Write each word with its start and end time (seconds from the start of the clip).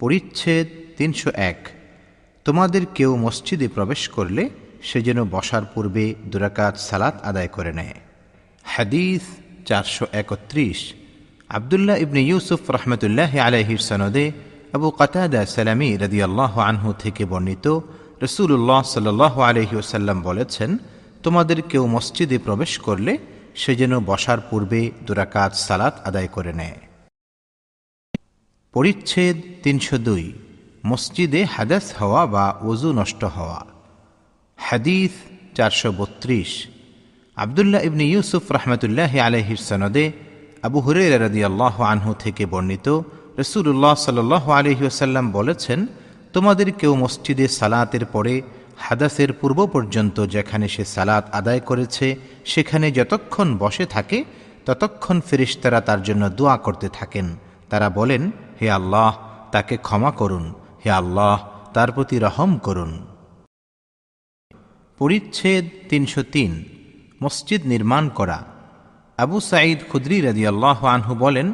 পরিচ্ছেদ 0.00 0.66
তিনশো 0.98 1.30
এক। 1.50 1.60
তোমাদের 2.46 2.82
কেউ 2.96 3.10
মসজিদে 3.16 3.68
প্রবেশ 3.68 4.02
করলে 4.08 4.44
সে 4.88 4.98
যেন 5.06 5.18
বসার 5.24 5.64
পূর্বে 5.74 6.04
দুরাকাত 6.30 6.74
সালাত 6.88 7.16
আদায় 7.30 7.50
করে 7.56 7.72
নেয়। 7.72 7.96
হাদিস 8.64 9.22
চারশো 9.68 10.04
একত্রিশ। 10.12 10.80
আবদুল্লাহ 11.48 11.96
ইবনে 11.96 12.20
ইউসুফ 12.30 12.60
রহমতুল্লাহ 12.70 13.32
আলহির 13.38 13.82
সনদে 13.88 14.24
আবু 14.76 14.88
কাতাদা 14.90 15.40
সালামি 15.46 15.90
রদিয়াল্লাহ 15.96 16.52
আনহু 16.70 16.88
থেকে 16.98 17.22
বর্ণিত 17.24 17.66
রসুল্লাহ 18.22 18.82
সাল 18.82 19.08
আলহি 19.50 19.74
ওসাল্লাম 19.76 20.18
বলেছেন, 20.22 20.70
তোমাদের 21.22 21.58
কেউ 21.62 21.86
মসজিদে 21.86 22.38
প্রবেশ 22.38 22.72
করলে 22.78 23.12
সে 23.54 23.72
যেন 23.76 23.92
বসার 24.00 24.40
পূর্বে 24.50 24.80
দুরাকাত 25.06 25.52
সালাত 25.66 25.94
আদায় 26.08 26.30
করে 26.32 26.52
নেয়। 26.52 26.78
পরিচ্ছেদ 28.74 29.36
তিনশো 29.62 29.98
দুই। 29.98 30.32
মসজিদে 30.86 31.44
হাদাস 31.44 31.86
হওয়া 31.98 32.22
বা 32.26 32.44
ওজু 32.62 32.92
নষ্ট 32.92 33.24
হওয়া। 33.36 33.60
হাদিস 34.56 35.12
চারশো 35.56 35.92
বত্রিশ। 35.92 36.50
আবদুল্লাহ 37.36 37.80
ইবনি 37.88 38.04
ইউসুফ 38.04 38.44
রহমতুল্লাহ 38.52 39.12
আলহির 39.18 39.62
সনদে 39.68 40.04
আবু 40.62 40.78
হুরের 40.80 41.12
রদি 41.22 41.40
আল্লাহ 41.44 41.76
আনহু 41.82 42.10
থেকে 42.14 42.46
বর্ণিত 42.46 42.86
রসুল্লাহ 43.38 43.94
সাল 43.94 44.18
আলহি 44.58 44.84
ওসাল্লাম 44.86 45.26
বলেছেন, 45.32 45.86
তোমাদের 46.32 46.68
কেউ 46.72 46.92
মসজিদে 46.94 47.46
সালাতের 47.48 48.04
পরে 48.04 48.42
হাদাসের 48.78 49.32
পূর্ব 49.32 49.58
পর্যন্ত 49.66 50.16
যেখানে 50.26 50.68
সে 50.68 50.84
সালাত 50.84 51.24
আদায় 51.32 51.60
করেছে, 51.60 52.06
সেখানে 52.44 52.86
যতক্ষণ 52.90 53.48
বসে 53.58 53.84
থাকে, 53.86 54.18
ততক্ষণ 54.66 55.16
ফেরিস্তারা 55.28 55.80
তার 55.80 56.02
জন্য 56.02 56.22
দোয়া 56.28 56.56
করতে 56.56 56.88
থাকেন। 56.88 57.26
তারা 57.70 57.88
বলেন 57.90 58.22
হে 58.60 58.70
আল্লাহ, 58.70 59.18
তাকে 59.52 59.76
ক্ষমা 59.76 60.10
করুন। 60.10 60.54
হে 60.84 60.90
আল্লাহ, 60.90 61.48
তার 61.74 61.92
প্রতি 61.92 62.18
রহম 62.18 62.58
করুন। 62.58 63.06
পরিচ্ছেদ 64.98 65.64
তিনশো 65.88 66.22
তিন, 66.22 66.64
মসজিদ 67.22 67.66
নির্মাণ 67.66 68.08
করা। 68.08 68.44
আবু 69.18 69.40
সাঈদ 69.40 69.78
খুদ্রি 69.92 70.20
রাজি 70.20 70.46
আল্লাহ 70.46 70.86
আনহু 70.86 71.14
বলেন, 71.14 71.52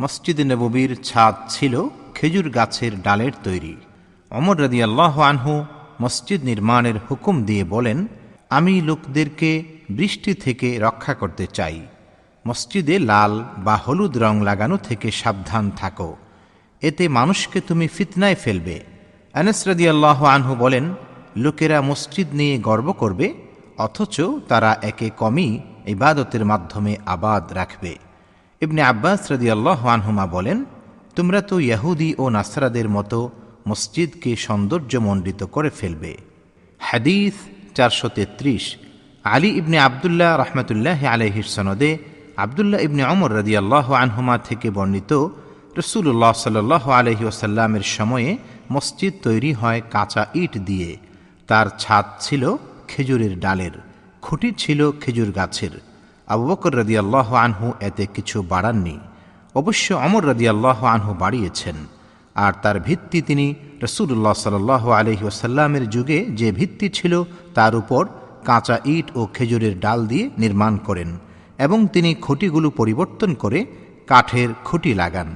মসজিদ 0.00 0.40
নববীর 0.40 1.02
ছাদ 1.02 1.34
ছিল 1.48 1.88
খেজুর 2.14 2.50
গাছের 2.50 3.02
ডালের 3.02 3.32
তৈরি। 3.44 3.76
অমর 4.30 4.62
রাজি 4.62 4.82
আল্লাহ 4.82 5.20
আনহু 5.20 5.64
মসজিদ 6.00 6.44
নির্মাণের 6.44 6.94
হুকুম 7.10 7.44
দিয়ে 7.44 7.64
বলেন, 7.64 8.06
আমি 8.50 8.80
লোকদেরকে 8.80 9.64
বৃষ্টি 9.90 10.34
থেকে 10.34 10.78
রক্ষা 10.78 11.14
করতে 11.14 11.46
চাই। 11.46 11.86
মসজিদে 12.46 12.98
লাল 12.98 13.44
বা 13.58 13.76
হলুদ 13.76 14.18
রং 14.18 14.42
লাগানো 14.42 14.76
থেকে 14.76 15.10
সাবধান 15.10 15.70
থাকো। 15.70 16.16
এতে 16.82 17.08
মানুষকে 17.08 17.60
তুমি 17.60 17.86
ফিতনায় 17.88 18.34
ফেলবে। 18.34 18.76
আনসরদি 19.34 19.88
আল্লাহ 19.88 20.24
আনহু 20.24 20.52
বলেন, 20.54 20.94
লোকেরা 21.36 21.78
মসজিদ 21.82 22.28
নিয়ে 22.34 22.58
গর্ব 22.58 22.88
করবে, 22.92 23.34
অথচ 23.78 24.16
তারা 24.48 24.70
একে 24.82 25.10
কমই 25.10 25.50
ইবাদতের 25.86 26.44
মাধ্যমে 26.44 26.96
আবাদ 27.06 27.52
রাখবে। 27.52 27.92
ইবনে 28.62 28.82
আব্বাস 28.82 29.20
রদি 29.32 29.50
আল্লাহ 29.50 29.80
আনহুমা 29.86 30.26
বলেন, 30.26 30.64
তোমরা 31.16 31.40
তো 31.40 31.60
ইয়াহুদি 31.60 32.14
ও 32.18 32.24
নাসরাদের 32.28 32.88
মতো 32.88 33.30
মসজিদকে 33.68 34.36
সৌন্দর্যমণ্ডিত 34.36 35.42
করে 35.42 35.70
ফেলবে। 35.70 36.16
হাদিস 36.78 37.34
চারশো 37.74 38.08
তেত্রিশ। 38.08 38.64
আলী 39.24 39.50
ইবনে 39.60 39.78
আবদুল্লাহ 39.78 40.30
রহমতুল্লাহ 40.36 41.00
আলহির 41.06 41.48
সনদে 41.54 41.98
আবদুল্লাহ 42.36 42.80
ইবনে 42.80 43.02
অমর 43.04 43.30
রদি 43.30 43.56
আল্লাহ 43.56 43.86
আনহুমা 43.92 44.38
থেকে 44.38 44.68
বর্ণিত 44.70 45.12
রসুল্লাহ 45.80 46.32
সাল্লাহ 46.46 46.84
আলহি 47.00 47.24
ওসাল্লামের 47.30 47.84
সময়ে 47.96 48.30
মসজিদ 48.70 49.12
তৈরি 49.22 49.52
হয় 49.52 49.80
কাঁচা 49.90 50.22
ইট 50.42 50.52
দিয়ে। 50.68 50.90
তার 51.48 51.66
ছাদ 51.78 52.04
ছিল 52.20 52.42
খেজুরের 52.90 53.34
ডালের, 53.40 53.74
খুঁটি 54.22 54.48
ছিল 54.62 54.80
খেজুর 55.02 55.30
গাছের। 55.38 55.74
আবু 56.28 56.44
বকর 56.50 56.72
রদি 56.80 56.94
আল্লাহ 56.98 57.28
আনহু 57.44 57.66
এতে 57.88 58.04
কিছু 58.14 58.36
বাড়াননি। 58.42 58.96
অবশ্য 59.54 59.86
অমর 60.06 60.22
রদি 60.30 60.46
আল্লাহ 60.48 60.78
আনহু 60.94 61.12
বাড়িয়েছেন। 61.14 61.76
আর 62.36 62.52
তার 62.62 62.76
ভিত্তি 62.80 63.18
তিনি 63.28 63.46
রসুল্লাহ 63.84 64.34
সাল 64.44 64.70
আলহি 65.00 65.24
ওসাল্লামের 65.30 65.84
যুগে 65.90 66.18
যে 66.40 66.48
ভিত্তি 66.58 66.86
ছিল, 66.88 67.12
তার 67.54 67.72
উপর 67.74 68.02
কাঁচা 68.48 68.76
ইট 68.94 69.06
ও 69.18 69.20
খেজুরের 69.34 69.74
ডাল 69.80 70.00
দিয়ে 70.06 70.24
নির্মাণ 70.38 70.74
করেন 70.86 71.10
এবং 71.58 71.78
তিনি 71.94 72.10
খুঁটিগুলো 72.24 72.68
পরিবর্তন 72.70 73.30
করে 73.34 73.60
কাঠের 74.10 74.50
খুঁটি 74.64 74.92
লাগান। 75.02 75.30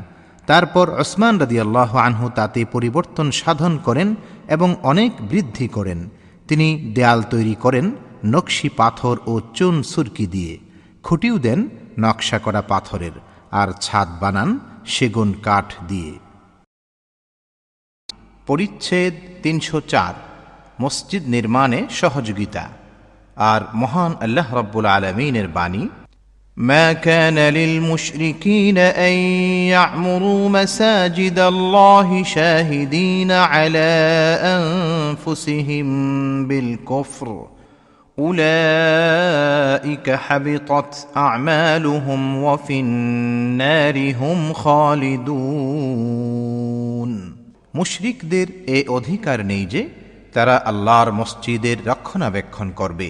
তারপর 0.47 0.87
ওসমান 1.01 1.39
রাদি 1.39 1.61
আল্লাহ 1.61 1.97
আনহু 1.97 2.27
তাতে 2.29 2.65
পরিবর্তন 2.73 3.31
সাধন 3.31 3.79
করেন 3.79 4.09
এবং 4.49 4.69
অনেক 4.83 5.13
বৃদ্ধি 5.21 5.69
করেন। 5.69 6.09
তিনি 6.49 6.93
দেয়াল 6.95 7.23
তৈরি 7.23 7.55
করেন, 7.55 7.87
নকশি 8.25 8.69
পাথর 8.69 9.17
ও 9.27 9.41
চুন 9.55 9.83
সুরকি 9.83 10.27
দিয়ে। 10.27 10.59
খুঁটিও 11.03 11.39
দেন 11.39 11.69
নকশা 11.99 12.39
করা 12.39 12.63
পাথরের 12.63 13.17
আর 13.51 13.69
ছাদ 13.81 14.09
বানান, 14.21 14.59
সেগুন 14.87 15.29
কাঠ 15.43 15.75
দিয়ে। 15.89 16.13
পরিচ্ছেদ 18.47 19.15
তিনশো 19.43 19.81
চার, 19.81 20.15
মসজিদ 20.81 21.23
নির্মাণে 21.29 21.81
সহযোগিতা। 21.91 22.65
আর 23.37 23.61
মহান 23.75 24.13
আল্লাহ 24.21 24.49
রব্বুল 24.55 24.87
আলমিনের 24.87 25.49
বাণী 25.49 25.89
ما 26.58 26.94
كان 26.94 27.40
للمشركين 27.40 28.78
أن 28.78 29.12
يعمروا 29.74 30.50
مساجد 30.50 31.40
الله 31.40 32.24
شاهدين 32.24 33.32
على 33.32 33.90
أنفسهم 34.44 35.88
بالكفر 36.48 37.48
أولئك 38.18 40.10
حبطت 40.10 41.08
أعمالهم 41.18 42.44
وفي 42.44 42.80
النار 42.80 44.16
هم 44.16 44.54
خالدون 44.54 46.02
মুশরিকদের 47.80 48.48
এ 48.68 48.80
অধিকার 48.98 49.40
নেই 49.52 49.64
যে 49.74 49.82
তারা 50.34 50.56
আল্লাহর 50.70 51.10
মসজিদের 51.12 51.78
রক্ষণাবেক্ষণ 51.86 52.68
করবে 52.72 53.10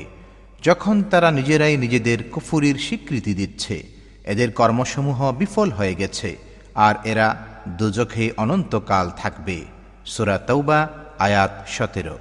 যখন 0.67 1.03
তারা 1.03 1.31
নিজেরাই 1.31 1.77
নিজেদের 1.77 2.19
কুফুরির 2.31 2.79
স্বীকৃতি 2.79 3.35
দিচ্ছে, 3.35 3.87
এদের 4.25 4.53
কর্মসমূহ 4.53 5.33
বিফল 5.33 5.71
হয়ে 5.71 5.95
গেছে, 5.95 6.37
আর 6.75 6.95
এরা 7.05 7.47
দুজখে 7.69 8.31
অনন্তকাল 8.37 9.11
থাকবে। 9.17 9.65
সুরা 10.07 10.39
তৌবা 10.39 10.89
আয়াত 11.19 11.53
সতেরো। 11.69 12.19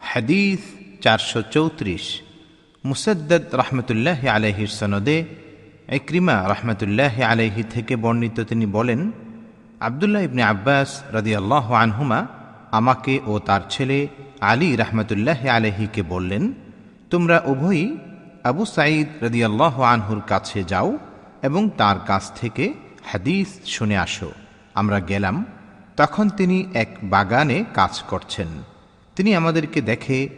হাদিস 0.00 0.58
চারশো 1.00 1.42
চৌত্রিশ। 1.42 2.20
মুসদ্দদ 2.84 3.42
রহমতুল্লাহ 3.54 4.26
আলহির 4.26 4.66
সনদে 4.66 5.24
একরিমা 5.88 6.36
রহমতুল্লাহ 6.48 7.22
আলহি 7.22 7.62
থেকে 7.70 7.96
বর্ণিত 7.96 8.40
তিনি 8.40 8.66
বলেন, 8.66 9.10
আবদুল্লাহ 9.80 10.22
ইবনে 10.22 10.42
আব্বাস 10.42 11.02
রদিয়াল্লাহ 11.12 11.72
আনহুমা 11.72 12.26
আমাকে 12.70 13.20
ও 13.26 13.38
তার 13.38 13.60
ছেলে 13.70 14.08
আলী 14.40 14.76
রহমতুল্লাহ 14.76 15.46
আলহিকে 15.46 16.02
বললেন 16.02 16.52
তোমরা 17.10 17.42
উভয়ই 17.44 17.96
আবু 18.44 18.64
সাঈদ 18.64 19.24
রদিয়াল্লাহ 19.24 19.80
আনহুর 19.80 20.22
কাছে 20.26 20.64
যাও 20.64 20.98
এবং 21.42 21.70
তার 21.76 21.96
কাছ 22.06 22.32
থেকে 22.40 22.74
হাদিস 23.04 23.60
শুনে 23.66 23.98
আসো। 23.98 24.32
আমরা 24.74 25.00
গেলাম, 25.00 25.44
তখন 25.96 26.28
তিনি 26.28 26.66
এক 26.74 26.96
বাগানে 27.02 27.64
কাজ 27.74 28.02
করছেন। 28.08 28.46
তিনি 29.16 29.34
আমাদেরকে 29.34 29.80
দেখে 29.80 30.28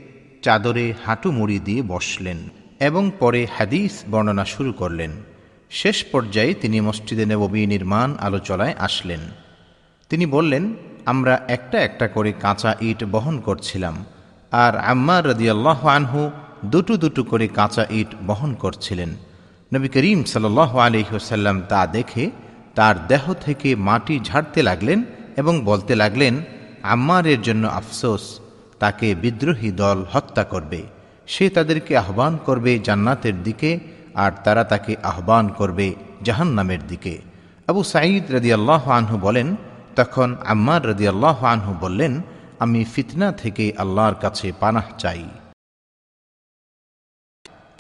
চাদরে 0.42 0.94
হাঁটু 1.06 1.32
মুড়ি 1.32 1.58
দিয়ে 1.58 1.82
বসলেন 1.82 2.36
এবং 2.80 3.10
পরে 3.18 3.46
হাদিস 3.58 4.02
বর্ণনা 4.10 4.44
শুরু 4.44 4.72
করলেন। 4.72 5.10
শেষ 5.70 6.04
পর্যায়ে 6.04 6.54
তিনি 6.54 6.80
মসজিদে 6.80 7.26
নববী 7.26 7.66
নির্মাণ 7.66 8.16
আলোচনায় 8.20 8.74
আসলেন। 8.78 9.20
তিনি 10.08 10.26
বললেন, 10.26 10.74
আমরা 11.06 11.40
একটা 11.48 11.80
একটা 11.80 12.08
করে 12.08 12.32
কাঁচা 12.32 12.76
ইট 12.80 13.04
বহন 13.04 13.40
করছিলাম। 13.40 14.04
আর 14.50 14.76
আম্মার 14.76 15.26
রদিয়াল্লাহ 15.26 15.86
আনহু 15.86 16.30
দুটো 16.64 16.96
দুটো 16.96 17.24
করে 17.24 17.48
কাঁচা 17.48 17.86
ইট 17.90 18.14
বহন 18.26 18.54
করছিলেন। 18.54 19.16
নবী 19.74 19.88
করিম 19.88 20.24
সাল 20.24 20.58
আলহিহসাল্লাম 20.58 21.62
তা 21.68 21.86
দেখে 21.86 22.30
তার 22.74 23.06
দেহ 23.08 23.34
থেকে 23.34 23.76
মাটি 23.76 24.20
ঝাড়তে 24.20 24.62
লাগলেন 24.62 25.04
এবং 25.36 25.64
বলতে 25.64 25.94
লাগলেন, 25.94 26.42
আম্মারের 26.82 27.42
জন্য 27.42 27.68
আফসোস, 27.68 28.40
তাকে 28.78 29.14
বিদ্রোহী 29.14 29.70
দল 29.70 30.04
হত্যা 30.12 30.44
করবে। 30.44 30.82
সে 31.26 31.50
তাদেরকে 31.50 31.96
আহ্বান 31.96 32.36
করবে 32.36 32.78
জান্নাতের 32.78 33.42
দিকে 33.42 33.80
আর 34.14 34.32
তারা 34.44 34.64
তাকে 34.64 34.96
আহ্বান 35.02 35.48
করবে 35.48 35.94
জাহান্নামের 36.22 36.86
দিকে। 36.86 37.18
আবু 37.66 37.82
সাঈদ 37.82 38.24
রদি 38.32 38.52
আল্লাহ 38.52 38.90
আনহু 38.90 39.18
বলেন, 39.18 39.56
তখন 39.96 40.36
আম্মার 40.46 40.86
রদি 40.86 41.08
আল্লাহ 41.08 41.44
আনহু 41.44 41.74
বললেন, 41.80 42.22
আমি 42.58 42.84
ফিতনা 42.84 43.32
থেকে 43.32 43.72
আল্লাহর 43.78 44.14
কাছে 44.14 44.52
পানাহ 44.60 44.84
চাই। 44.98 45.24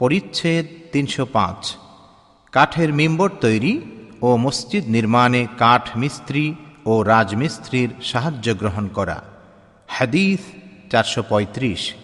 পরিচ্ছেদ 0.02 0.66
তিনশো 0.92 1.26
পাঁচ। 1.32 1.76
কাঠের 2.52 2.92
মিম্বর 2.92 3.30
তৈরি 3.40 3.80
ও 4.22 4.36
মসজিদ 4.36 4.84
নির্মাণে 4.88 5.46
কাঠ 5.58 5.96
মিস্ত্রি 5.96 6.54
ও 6.86 7.02
রাজমিস্ত্রির 7.02 7.90
সাহায্য 8.02 8.54
গ্রহণ 8.54 8.88
করা। 8.88 9.22
হাদিস 9.88 10.40
চারশো 10.90 11.22
পঁয়ত্রিশ। 11.28 11.94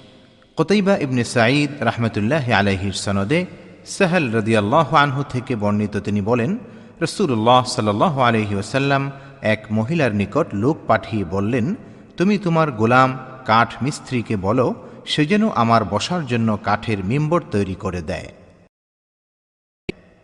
কতৈবা 0.56 0.96
ইবনে 0.96 1.24
সাঈদ 1.24 1.70
রহমতুল্লাহ 1.80 2.52
আলহির 2.52 2.92
সনদে 2.92 3.46
সাহেল 3.86 4.32
রদিয়াল্লাহ 4.32 4.94
আনহু 4.94 5.22
থেকে 5.28 5.56
বর্ণিত 5.56 5.96
তিনি 5.96 6.20
বলেন 6.20 6.58
রসুল্লাহ 7.00 7.64
সাল 7.64 7.88
আলহি 8.28 8.54
ওসাল্লাম 8.54 9.10
এক 9.42 9.60
মহিলার 9.70 10.14
নিকট 10.14 10.46
লোক 10.54 10.76
পাঠিয়ে 10.86 11.24
বললেন, 11.24 11.74
তুমি 12.16 12.38
তোমার 12.38 12.72
গোলাম 12.72 13.18
কাঠ 13.46 13.74
মিস্ত্রিকে 13.82 14.36
বলো 14.36 14.87
সে 15.08 15.26
যেন 15.26 15.50
আমার 15.50 15.84
বসার 15.84 16.26
জন্য 16.26 16.58
কাঠের 16.64 17.04
মিম্বর 17.04 17.42
তৈরি 17.50 17.74
করে 17.74 18.02
দেয়। 18.02 18.28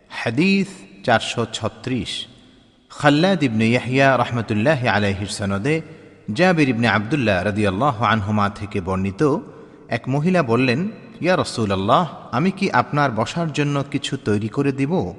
হাদিস 0.09 0.67
চারশো 1.03 1.45
ছত্রিশ। 1.53 2.25
খাল্লাদ 2.89 3.43
ইবনে 3.43 3.69
ইয়াহিয়া 3.69 4.17
রহমতুল্লাহ 4.17 4.87
আলাইহির 4.87 5.27
সনদে 5.27 5.81
জাবির 6.33 6.69
ইবনে 6.69 6.87
আবদুল্লাহ 6.87 7.43
রদিয়াল্লাহ 7.43 8.03
আনহুমা 8.03 8.49
থেকে 8.49 8.81
বর্ণিত 8.81 9.37
এক 9.87 10.09
মহিলা 10.09 10.43
বললেন, 10.43 10.89
ইয়া 11.21 11.35
রসুলাল্লাহ, 11.35 12.27
আমি 12.31 12.51
কি 12.51 12.71
আপনার 12.71 13.11
বসার 13.11 13.53
জন্য 13.53 13.83
কিছু 13.91 14.17
তৈরি 14.17 14.47
করে 14.47 14.71
দিব? 14.71 15.13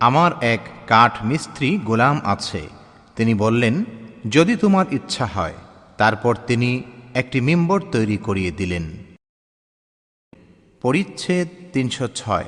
আমার 0.00 0.32
এক 0.40 0.60
কাঠ 0.86 1.24
মিস্ত্রি 1.24 1.78
গোলাম 1.84 2.20
আছে। 2.24 2.68
তিনি 3.16 3.34
বললেন, 3.34 3.84
যদি 4.30 4.56
তোমার 4.56 4.86
ইচ্ছা 4.90 5.26
হয়। 5.26 5.54
তারপর 5.98 6.36
তিনি 6.46 6.82
একটি 7.14 7.40
মিম্বর 7.40 7.82
তৈরি 7.92 8.16
করিয়ে 8.16 8.50
দিলেন। 8.50 9.01
পরিচ্ছেদ 10.82 11.48
তিনশো 11.72 12.08
ছয়। 12.14 12.44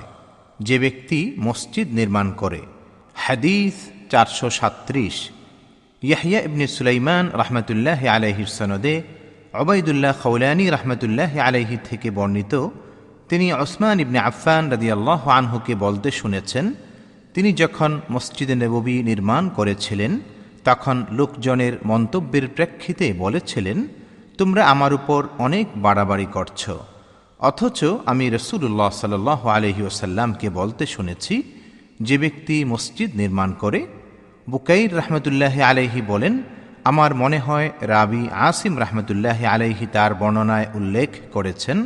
যে 0.61 0.79
ব্যক্তি 0.79 1.35
মসজিদ 1.39 1.89
নির্মাণ 1.93 2.33
করে। 2.33 2.61
হাদিস 3.15 3.75
চারশো 4.11 4.51
সাত্রিশ 4.51 5.31
ইয়াহিয়া 6.03 6.41
ইবনে 6.41 6.67
সুলাইমান 6.67 7.31
রহমতুল্লাহ 7.33 8.07
আলাইহির 8.07 8.47
সনদে 8.47 9.03
অবায়দুল্লাহ 9.55 10.13
খৌলানি 10.23 10.71
রহমতুল্লাহ 10.71 11.39
আলাইহি 11.39 11.77
থেকে 11.85 12.11
বর্ণিত, 12.11 12.69
তিনি 13.29 13.53
ওসমান 13.53 14.01
ইবনে 14.01 14.19
আফফান 14.19 14.71
রাদিয়াল্লাহ 14.71 15.29
আনহুকে 15.29 15.75
বলতে 15.75 16.11
শুনেছেন, 16.11 16.75
তিনি 17.35 17.53
যখন 17.53 18.01
মসজিদে 18.11 18.55
নববী 18.55 19.03
নির্মাণ 19.03 19.49
করেছিলেন, 19.49 20.21
তখন 20.65 21.05
লোকজনের 21.11 21.79
মন্তব্যের 21.85 22.49
প্রেক্ষিতে 22.49 23.13
বলেছিলেন, 23.13 23.89
তোমরা 24.39 24.67
আমার 24.67 24.95
উপর 24.95 25.29
অনেক 25.39 25.67
বাড়াবাড়ি 25.77 26.27
করছ। 26.33 26.71
অথচ 27.51 27.81
আমি 28.11 28.25
রসুল্লাহ 28.37 28.91
সাল 28.91 29.15
আলহি 29.57 29.83
ওসাল্লামকে 29.91 30.49
বলতে 30.51 30.85
শুনেছি, 30.87 31.35
যে 32.01 32.17
ব্যক্তি 32.19 32.57
মসজিদ 32.65 33.11
নির্মাণ 33.21 33.51
করে, 33.63 33.81
বুকাইর 34.49 34.91
রহমতুল্লাহ 34.97 35.55
আলাইহি 35.71 36.01
বলেন, 36.13 36.35
আমার 36.91 37.11
মনে 37.15 37.39
হয় 37.39 37.69
রাবি 37.95 38.23
আসিম 38.49 38.75
রহমতুল্লাহ 38.79 39.39
আলাইহি 39.55 39.85
তার 39.87 40.13
বর্ণনায় 40.15 40.69
উল্লেখ 40.75 41.11
করেছেন, 41.33 41.79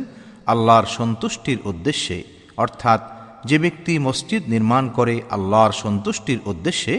আল্লাহর 0.45 0.87
সন্তুষ্টির 0.97 1.59
উদ্দেশ্যে, 1.65 2.17
অর্থাৎ 2.57 3.01
যে 3.49 3.57
ব্যক্তি 3.59 3.93
মসজিদ 3.99 4.43
নির্মাণ 4.53 4.83
করে 4.97 5.15
আল্লাহর 5.35 5.73
সন্তুষ্টির 5.83 6.39
উদ্দেশ্যে, 6.45 6.93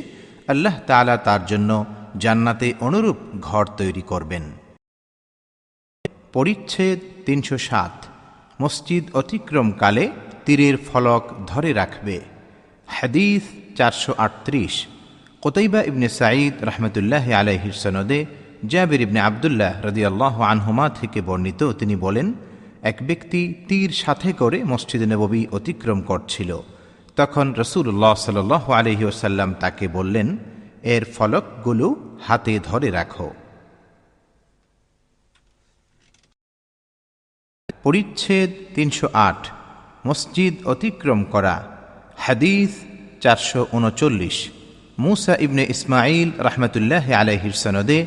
আল্লাহ 0.52 0.74
তালা 0.88 1.16
তার 1.16 1.42
জন্য 1.46 1.70
জান্নাতে 2.16 2.68
অনুরূপ 2.80 3.18
ঘর 3.40 3.64
তৈরি 3.80 4.02
করবেন। 4.02 4.44
পরিচ্ছেদ 6.32 6.98
তিনশো 7.26 7.58
সাত। 7.70 7.94
মসজিদ 8.60 9.04
অতিক্রমকালে 9.14 10.10
তীরের 10.44 10.76
ফলক 10.76 11.22
ধরে 11.46 11.72
রাখবে। 11.72 12.20
হাদিস 12.86 13.42
চারশো 13.76 14.14
আটত্রিশ। 14.18 14.86
কোতৈবা 15.40 15.82
ইবনে 15.82 16.08
সাঈদ 16.08 16.64
রহমতুল্লাহ 16.64 17.32
আলাইহির 17.32 17.72
সনদে 17.72 18.26
জাবির 18.66 19.00
ইবনে 19.00 19.20
আবদুল্লাহ 19.20 19.86
রদিয়াল্লাহ 19.86 20.40
আনহুমা 20.42 20.88
থেকে 20.88 21.20
বর্ণিত 21.20 21.72
তিনি 21.72 21.96
বলেন, 21.96 22.32
এক 22.82 22.96
ব্যক্তি 23.02 23.54
তীর 23.68 23.90
সাথে 23.90 24.32
করে 24.32 24.64
মসজিদ 24.64 25.02
নববী 25.02 25.46
অতিক্রম 25.52 26.00
করছিল। 26.00 26.58
তখন 27.16 27.54
রসুল্লাহ 27.58 28.14
সাল 28.14 28.52
আলহি 28.52 29.04
ওসাল্লাম 29.04 29.54
তাকে 29.54 29.88
বললেন, 29.88 30.38
এর 30.82 31.04
ফলকগুলো 31.04 31.96
হাতে 32.22 32.60
ধরে 32.64 32.90
রাখো। 32.90 33.30
পরিচ্ছেদ 37.84 38.50
তিনশো 38.76 39.06
আট, 39.28 39.40
মসজিদ 40.08 40.54
অতিক্রম 40.72 41.20
করা, 41.32 41.56
হাদিস 42.24 42.70
চারশো 43.22 43.60
উনচল্লিশ। 43.76 44.36
মুসা 45.04 45.34
ইবনে 45.44 45.64
ইসমাইল 45.74 46.28
রহমতুল্লাহ 46.46 47.06
আলহির 47.20 47.56
সনদে 47.62 47.98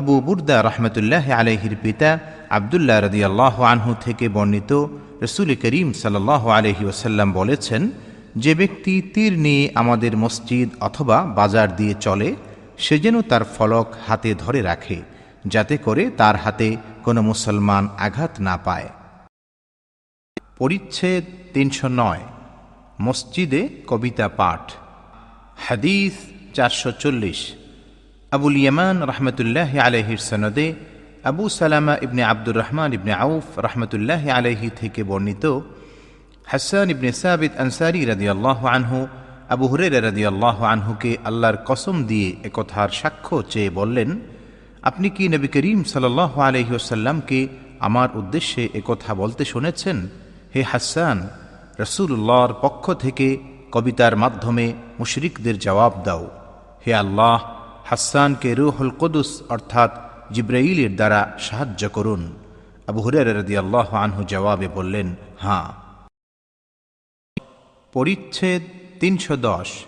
আবু 0.00 0.14
বুর্দা 0.26 0.56
রহমতুল্লাহ 0.68 1.26
আলহির 1.40 1.76
পিতা 1.84 2.10
আবদুল্লাহ 2.56 2.98
রদিয়াল্লাহ 3.06 3.54
আনহু 3.72 3.90
থেকে 4.04 4.26
বর্ণিত 4.36 4.72
রসুল 5.24 5.50
করিম 5.62 5.88
সাল্লাহ 6.02 6.42
আলহি 6.58 6.84
ওসাল্লাম 6.90 7.28
বলেছেন, 7.40 7.82
যে 8.44 8.52
ব্যক্তি 8.60 8.94
তীর 9.14 9.32
নিয়ে 9.44 9.64
আমাদের 9.80 10.12
মসজিদ 10.24 10.68
অথবা 10.88 11.18
বাজার 11.38 11.68
দিয়ে 11.78 11.94
চলে, 12.06 12.28
সে 12.84 12.96
যেন 13.04 13.16
তার 13.30 13.44
ফলক 13.54 13.88
হাতে 14.06 14.30
ধরে 14.42 14.60
রাখে, 14.68 14.98
যাতে 15.52 15.74
করে 15.86 16.04
তার 16.20 16.36
হাতে 16.44 16.68
কোনো 17.04 17.20
মুসলমান 17.30 17.84
আঘাত 18.06 18.32
না 18.46 18.54
পায়। 18.66 18.88
পরিচ্ছেদ 20.58 21.24
তিনশো 21.54 21.88
নয়, 22.00 22.24
মসজিদে 23.06 23.62
কবিতা 23.90 24.26
পাঠ। 24.38 24.64
হাদিস 25.66 26.14
চারশো 26.56 26.90
চল্লিশ। 27.02 27.40
আবুল 28.36 28.56
ইয়ামান 28.62 28.96
রহমতুল্লাহ 29.10 29.70
আলহির 29.86 30.22
সনদে 30.30 30.66
আবু 31.30 31.44
সালামা 31.60 31.94
ইবনে 32.06 32.22
আব্দুর 32.32 32.56
রহমান 32.62 32.90
ইবনে 32.98 33.12
আউফ 33.24 33.46
রহমতুল্লাহ 33.66 34.22
আলহি 34.38 34.68
থেকে 34.80 35.00
বর্ণিত 35.10 35.44
হাসান 36.52 36.86
ইবনে 36.94 37.10
সাবিদ 37.22 37.52
আনসারি 37.64 38.00
রাদিয়াল্লাহ 38.12 38.60
আনহু, 38.76 38.98
আবু 39.54 39.64
হুরের 39.70 39.94
রাদিয়াল্লাহ 40.08 40.58
আনহুকে 40.74 41.10
আল্লাহর 41.28 41.58
কসম 41.68 41.96
দিয়ে 42.10 42.28
একথার 42.48 42.90
সাক্ষ্য 43.00 43.36
চেয়ে 43.52 43.70
বললেন, 43.78 44.10
আপনি 44.88 45.06
কি 45.16 45.24
নবী 45.34 45.48
করিম 45.54 45.80
সাল্লাহ 45.92 46.32
আলহিউসাল্লামকে 46.48 47.38
আমার 47.86 48.08
উদ্দেশ্যে 48.20 48.62
একথা 48.80 49.12
বলতে 49.22 49.42
শুনেছেন? 49.52 49.98
হে 50.54 50.62
হাসান 50.62 51.28
রসুল্লাহর 51.80 52.52
পক্ষ 52.60 52.92
থেকে 52.92 53.38
কবিতার 53.72 54.16
মাধ্যমে 54.16 54.72
মুশরিকদের 54.98 55.58
জবাব 55.58 55.92
দাও। 56.04 56.30
হে 56.86 56.94
আল্লাহ, 56.94 57.38
হাসানকে 57.84 58.54
রুহুল 58.54 58.90
কদুস 58.98 59.42
অর্থাৎ 59.48 59.90
জিব্রাইলের 60.32 60.96
দ্বারা 60.96 61.20
সাহায্য 61.38 61.88
করুন। 61.88 62.32
আবু 62.86 63.00
হুরের 63.00 63.56
আল্লাহ 63.56 63.94
আনহু 63.94 64.24
জবাবে 64.24 64.68
বললেন 64.68 65.14
হাঁ 65.40 65.72
পরিচ্ছেদ 67.92 68.62
তিনশো 69.00 69.36
দশ, 69.36 69.84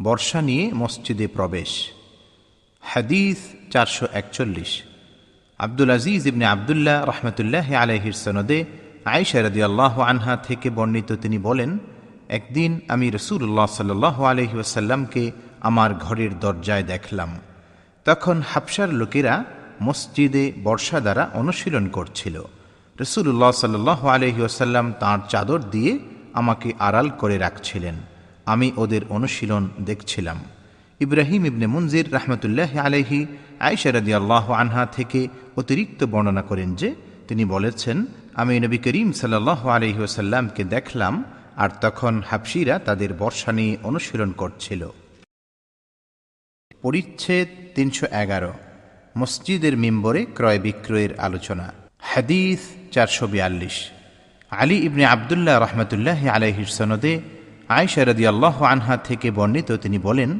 বর্ষা 0.00 0.40
নিয়ে 0.42 0.70
মসজিদে 0.74 1.26
প্রবেশ। 1.26 1.92
হাদিস 2.80 3.38
চারশো 3.70 4.06
একচল্লিশ। 4.12 4.82
আব্দুল 5.58 5.90
আজিজ 5.90 6.26
ইবনে 6.26 6.44
আবদুল্লাহ 6.44 7.04
রহমতুল্লাহ 7.04 7.74
আলহির 7.74 8.12
সনদে 8.12 8.64
আয়সা 9.08 9.42
রদি 9.42 9.62
আল্লাহ 9.62 10.00
আনহা 10.00 10.36
থেকে 10.36 10.70
বর্ণিত 10.70 11.12
তিনি 11.12 11.38
বলেন, 11.38 11.78
একদিন 12.28 12.80
আমি 12.88 13.10
রসুল্লাহ 13.10 13.66
সাল 13.66 14.04
আলহি 14.04 14.58
ওসাল্লামকে 14.58 15.30
আমার 15.60 15.94
ঘরের 15.94 16.38
দরজায় 16.38 16.82
দেখলাম। 16.82 17.28
তখন 18.04 18.42
হাফসার 18.48 18.94
লোকেরা 18.94 19.44
মসজিদে 19.82 20.52
বর্ষা 20.62 21.00
দ্বারা 21.00 21.30
অনুশীলন 21.34 21.88
করছিল। 21.88 22.42
রসুল্লাহ 23.00 23.50
সাল্লাহ 23.50 24.06
আলহি 24.06 24.40
ওসাল্লাম 24.42 24.92
তাঁর 25.00 25.18
চাদর 25.28 25.62
দিয়ে 25.62 25.98
আমাকে 26.32 26.72
আড়াল 26.78 27.10
করে 27.10 27.38
রাখছিলেন। 27.38 27.94
আমি 28.46 28.72
ওদের 28.76 29.00
অনুশীলন 29.08 29.68
দেখছিলাম। 29.80 30.36
ইব্রাহিম 31.00 31.46
ইবনে 31.46 31.66
মুনজির 31.66 32.12
রহমতুল্লাহ 32.12 32.78
আলহি 32.78 33.26
আয়সা 33.60 33.90
রদি 33.90 34.14
আল্লাহ 34.14 34.52
আনহা 34.52 34.86
থেকে 34.86 35.28
অতিরিক্ত 35.56 36.04
বর্ণনা 36.04 36.42
করেন 36.42 36.74
যে, 36.74 36.94
তিনি 37.28 37.44
বলেছেন 37.44 38.06
আমি 38.40 38.54
নবী 38.64 38.78
করিম 38.86 39.08
সাল্লাহ 39.20 39.60
আলহি 39.76 40.00
ওসাল্লামকে 40.06 40.62
দেখলাম, 40.74 41.14
আর 41.62 41.70
তখন 41.84 42.14
হাফসিরা 42.30 42.76
তাদের 42.88 43.10
বর্ষা 43.22 43.50
নিয়ে 43.58 43.74
অনুশীলন 43.88 44.30
করছিল। 44.40 44.82
পরিচ্ছেদ 46.82 47.48
তিনশো 47.74 48.06
এগারো, 48.22 48.52
মসজিদের 49.20 49.74
মেম্বরে 49.82 50.22
ক্রয় 50.36 50.60
বিক্রয়ের 50.66 51.12
আলোচনা। 51.26 51.66
হাদিস 52.10 52.60
চারশো 52.94 53.24
বিয়াল্লিশ, 53.32 53.76
আলী 54.52 54.76
ইবনে 54.88 55.04
আবদুল্লাহ 55.14 55.56
রহমতুল্লাহ 55.64 56.20
আলহির 56.36 56.70
সনদে 56.78 57.14
আয়সা 57.78 58.02
রদি 58.10 58.24
আল্লাহ 58.32 58.56
আনহা 58.72 58.96
থেকে 59.08 59.28
বর্ণিত 59.38 59.70
তিনি 59.84 59.98
বলেন, 60.08 60.30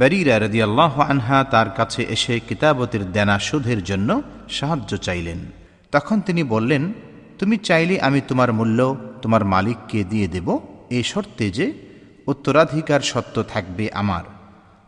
বেরিরা 0.00 0.36
রদি 0.44 0.60
আল্লাহ 0.66 0.94
আনহা 1.12 1.38
তার 1.54 1.68
কাছে 1.78 2.00
এসে 2.14 2.34
কিতাবতের 2.48 3.04
দেনা 3.16 3.36
সুদের 3.46 3.80
জন্য 3.90 4.10
সাহায্য 4.56 4.90
চাইলেন। 5.06 5.40
তখন 5.94 6.16
তিনি 6.26 6.42
বললেন 6.54 6.84
তুমি 7.38 7.56
চাইলে 7.56 8.00
আমি 8.00 8.20
তোমার 8.20 8.52
মূল্য, 8.52 8.96
তোমার 9.22 9.44
মালিককে 9.44 10.04
দিয়ে 10.04 10.28
দেব। 10.28 10.58
এ 10.90 11.02
শর্তে 11.02 11.50
যে 11.50 11.72
উত্তরাধিকার 12.26 13.00
সত্য 13.00 13.42
থাকবে 13.42 13.90
আমার। 13.92 14.24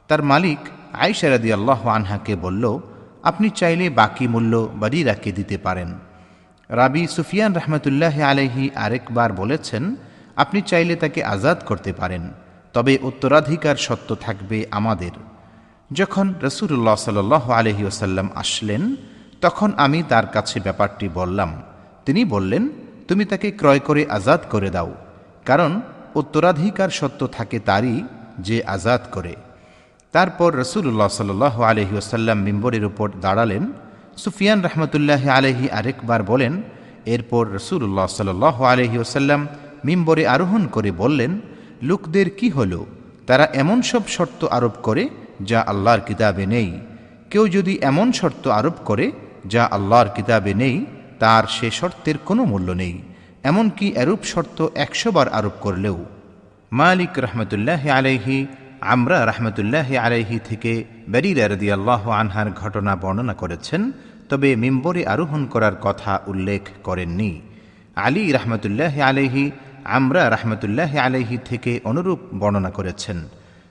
তার 0.08 0.22
মালিক 0.22 0.58
আয়সা 0.92 1.30
রাদি 1.30 1.52
আল্লাহ 1.52 1.88
আনহাকে 1.88 2.36
বলল, 2.36 2.78
আপনি 3.22 3.50
চাইলে 3.50 3.90
বাকি 3.90 4.28
মূল্য 4.28 4.68
বারিরাকে 4.74 5.32
দিতে 5.32 5.58
পারেন। 5.58 5.94
রাবি 6.70 7.06
সুফিয়ান 7.06 7.52
রহমতুল্লাহ 7.54 8.20
আলহি 8.20 8.70
আরেকবার 8.74 9.32
বলেছেন, 9.32 9.96
আপনি 10.36 10.60
চাইলে 10.60 10.96
তাকে 10.96 11.24
আজাদ 11.24 11.58
করতে 11.64 11.92
পারেন, 11.92 12.30
তবে 12.72 12.98
উত্তরাধিকার 13.02 13.76
সত্য 13.76 14.14
থাকবে 14.14 14.66
আমাদের। 14.70 15.14
যখন 15.92 16.34
রসুল্লাহ 16.42 16.96
সাল 16.96 17.32
আলহি 17.32 17.84
ওসাল্লাম 17.84 18.28
আসলেন, 18.34 18.96
তখন 19.40 19.72
আমি 19.76 20.02
তার 20.08 20.26
কাছে 20.26 20.60
ব্যাপারটি 20.60 21.08
বললাম 21.08 21.62
তিনি 22.06 22.22
বললেন, 22.24 22.62
তুমি 23.08 23.24
তাকে 23.24 23.48
ক্রয় 23.60 23.82
করে 23.88 24.02
আজাদ 24.16 24.40
করে 24.52 24.68
দাও, 24.70 24.90
কারণ 25.48 25.70
উত্তরাধিকার 26.14 26.90
সত্য 26.90 27.20
থাকে 27.36 27.58
তারই 27.58 27.96
যে 28.38 28.56
আজাদ 28.66 29.02
করে। 29.12 29.32
তারপর 30.14 30.50
রসুল্লাহ 30.62 31.08
সাল 31.08 31.30
আলহি 31.70 31.94
ওসাল্লাম 31.96 32.38
মিম্বরের 32.46 32.84
উপর 32.84 33.08
দাঁড়ালেন। 33.20 33.62
সুফিয়ান 34.16 34.58
রহমতুল্লাহ 34.66 35.22
আলহি 35.28 35.66
আরেকবার 35.78 36.20
বলেন, 36.22 36.52
এরপর 37.14 37.44
রসুল্লাহ 37.58 38.06
সাল 38.06 38.28
আলহি 38.72 38.96
ওসাল্লাম 38.98 39.40
মিম্বরে 39.84 40.24
আরোহণ 40.26 40.62
করে 40.66 40.90
বললেন, 41.02 41.32
লোকদের 41.82 42.28
কি 42.38 42.48
হলো? 42.50 42.80
তারা 43.26 43.44
এমন 43.62 43.78
সব 43.90 44.02
শর্ত 44.08 44.40
আরোপ 44.56 44.74
করে 44.82 45.02
যা 45.50 45.60
আল্লাহর 45.70 46.02
কিতাবে 46.08 46.44
নেই। 46.46 46.68
কেউ 47.30 47.44
যদি 47.48 47.72
এমন 47.90 48.08
শর্ত 48.12 48.44
আরোপ 48.58 48.76
করে 48.84 49.06
যা 49.52 49.62
আল্লাহর 49.76 50.08
কিতাবে 50.16 50.52
নেই 50.54 50.76
তার 51.18 51.44
সে 51.56 51.68
শর্তের 51.70 52.16
কোনো 52.28 52.42
মূল্য 52.44 52.68
নেই, 52.82 52.94
এমনকি 53.50 53.86
এরূপ 54.02 54.20
শর্ত 54.32 54.58
একশোবার 54.84 55.28
আরোপ 55.28 55.54
করলেও। 55.60 55.98
মালিক 56.72 57.12
রহমতুল্লাহ 57.18 57.82
আলাইহি, 57.98 58.46
আমরা 58.94 59.18
রহমতুল্লাহ 59.30 59.88
আলাইহি 60.06 60.36
থেকে 60.48 60.72
বেরিরা 61.08 61.46
আল্লাহ 61.76 62.02
আনহার 62.20 62.48
ঘটনা 62.50 62.92
বর্ণনা 62.96 63.34
করেছেন, 63.34 63.82
তবে 64.28 64.56
মিম্বরে 64.56 65.02
আরোহণ 65.06 65.42
করার 65.46 65.74
কথা 65.80 66.12
উল্লেখ 66.26 66.62
করেননি। 66.82 67.30
আলী 67.96 68.24
রহমতুল্লাহ 68.32 68.94
আলাইহি, 69.00 69.50
আমরা 69.84 70.22
রহমতুল্লাহ 70.30 70.92
আলাইহি 71.06 71.36
থেকে 71.44 71.72
অনুরূপ 71.84 72.20
বর্ণনা 72.40 72.70
করেছেন। 72.70 73.18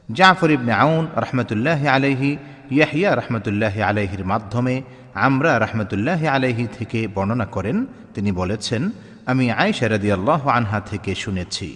জাফর 0.09 0.51
ইবনে 0.51 0.73
আউন 0.83 1.03
রহমতুল্লাহ 1.15 1.81
আলাইহি 1.87 2.37
ইয়াহিয়া 2.73 3.11
রহমতুল্লাহ 3.15 3.75
আলাইহির 3.81 4.25
মাধ্যমে 4.25 4.75
আমরা 5.13 5.51
রহমতুল্লাহ 5.59 6.21
আলাইহি 6.25 6.67
থেকে 6.77 6.99
বর্ণনা 7.07 7.45
করেন। 7.45 7.77
তিনি 8.13 8.31
বলেছেন, 8.31 8.81
আমি 9.25 9.45
আয়সা 9.51 9.87
রাদি 9.89 10.09
আল্লাহ 10.11 10.41
আনহা 10.47 10.79
থেকে 10.91 11.11
শুনেছি। 11.15 11.67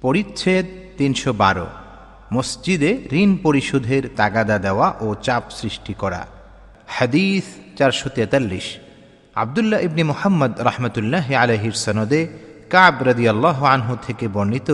পরিচ্ছেদ 0.00 0.66
তিনশো 0.98 1.32
বারো। 1.32 1.66
মসজিদে 2.32 2.90
ঋণ 3.12 3.30
পরিশোধের 3.36 4.04
তাগাদা 4.16 4.58
দেওয়া 4.58 4.88
ও 5.00 5.06
চাপ 5.22 5.44
সৃষ্টি 5.50 5.94
করা। 5.94 6.22
হাদিস 6.86 7.44
চারশো 7.78 8.08
তেতাল্লিশ। 8.08 8.66
আবদুল্লাহ 9.34 9.80
ইবনি 9.80 10.02
মোহাম্মদ 10.02 10.52
রহমতুল্লাহ 10.60 11.26
আলহির 11.34 11.76
সনদে 11.84 12.20
কাব 12.70 12.94
রদি 13.02 13.24
আল্লাহ 13.28 13.58
আনহু 13.64 13.96
থেকে 14.06 14.28
বর্ণিত 14.28 14.70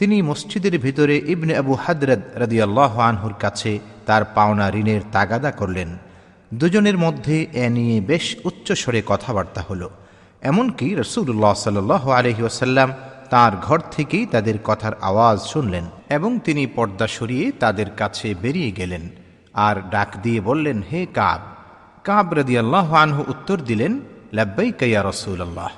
তিনি 0.00 0.22
মসজিদের 0.22 0.78
ভিতরে 0.78 1.18
ইবনে 1.26 1.56
আবু 1.56 1.74
হাদরদ 1.74 2.20
রদি 2.36 2.62
আল্লাহ 2.62 2.98
আনহুর 2.98 3.34
কাছে 3.38 3.78
তার 4.06 4.24
পাওনা 4.24 4.70
ঋণের 4.70 5.00
তাগাদা 5.12 5.50
করলেন। 5.50 5.98
দুজনের 6.54 6.98
মধ্যে 6.98 7.46
এ 7.52 7.68
নিয়ে 7.68 8.00
বেশ 8.00 8.36
উচ্চস্বরে 8.44 9.02
কথাবার্তা 9.06 9.64
হলো। 9.68 9.90
এমনকি 10.42 10.94
রসুল্লাহ 10.94 11.54
সাল 11.54 11.90
আলহি 11.90 12.42
ওসাল্লাম 12.42 12.94
তার 13.30 13.52
ঘর 13.62 13.80
থেকেই 13.90 14.26
তাদের 14.26 14.54
কথার 14.64 14.92
আওয়াজ 15.00 15.40
শুনলেন 15.40 15.84
এবং 16.08 16.38
তিনি 16.44 16.66
পর্দা 16.66 17.06
সরিয়ে 17.06 17.52
তাদের 17.52 17.86
কাছে 17.96 18.34
বেরিয়ে 18.42 18.70
গেলেন 18.70 19.08
আর 19.52 19.76
ডাক 19.90 20.08
দিয়ে 20.22 20.40
বললেন, 20.40 20.82
হে 20.92 21.06
কাব। 21.14 21.40
কাব 22.04 22.34
রদি 22.34 22.58
আল্লাহ 22.58 22.94
আনহু 22.94 23.24
উত্তর 23.28 23.58
দিলেন 23.58 24.00
লাব্বাই 24.32 24.72
কাইয়া 24.72 25.02
রসুল 25.02 25.40
আল্লাহ 25.40 25.70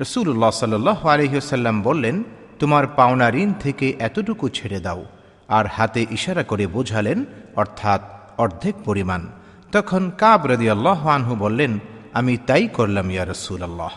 রসুল্লাহ 0.00 0.50
সাল্লাহ 0.50 1.06
আলহিহসাল্লাম 1.06 1.82
বললেন 1.82 2.24
তোমার 2.58 2.86
পাওনা 2.86 3.30
ঋণ 3.30 3.52
থেকে 3.52 3.94
এতটুকু 3.98 4.48
ছেড়ে 4.48 4.80
দাও। 4.80 5.04
আর 5.48 5.66
হাতে 5.66 6.06
ইশারা 6.10 6.42
করে 6.42 6.66
বোঝালেন, 6.66 7.24
অর্থাৎ 7.56 8.00
অর্ধেক 8.38 8.74
পরিমাণ। 8.84 9.26
তখন 9.72 10.10
কাব 10.18 10.46
রদি 10.46 10.70
আল্লাহ 10.70 11.08
আনহু 11.08 11.36
বললেন, 11.36 11.78
আমি 12.12 12.36
তাই 12.36 12.68
করলাম, 12.68 13.10
ইয়া 13.10 13.24
রসুল 13.24 13.62
আল্লাহ 13.62 13.90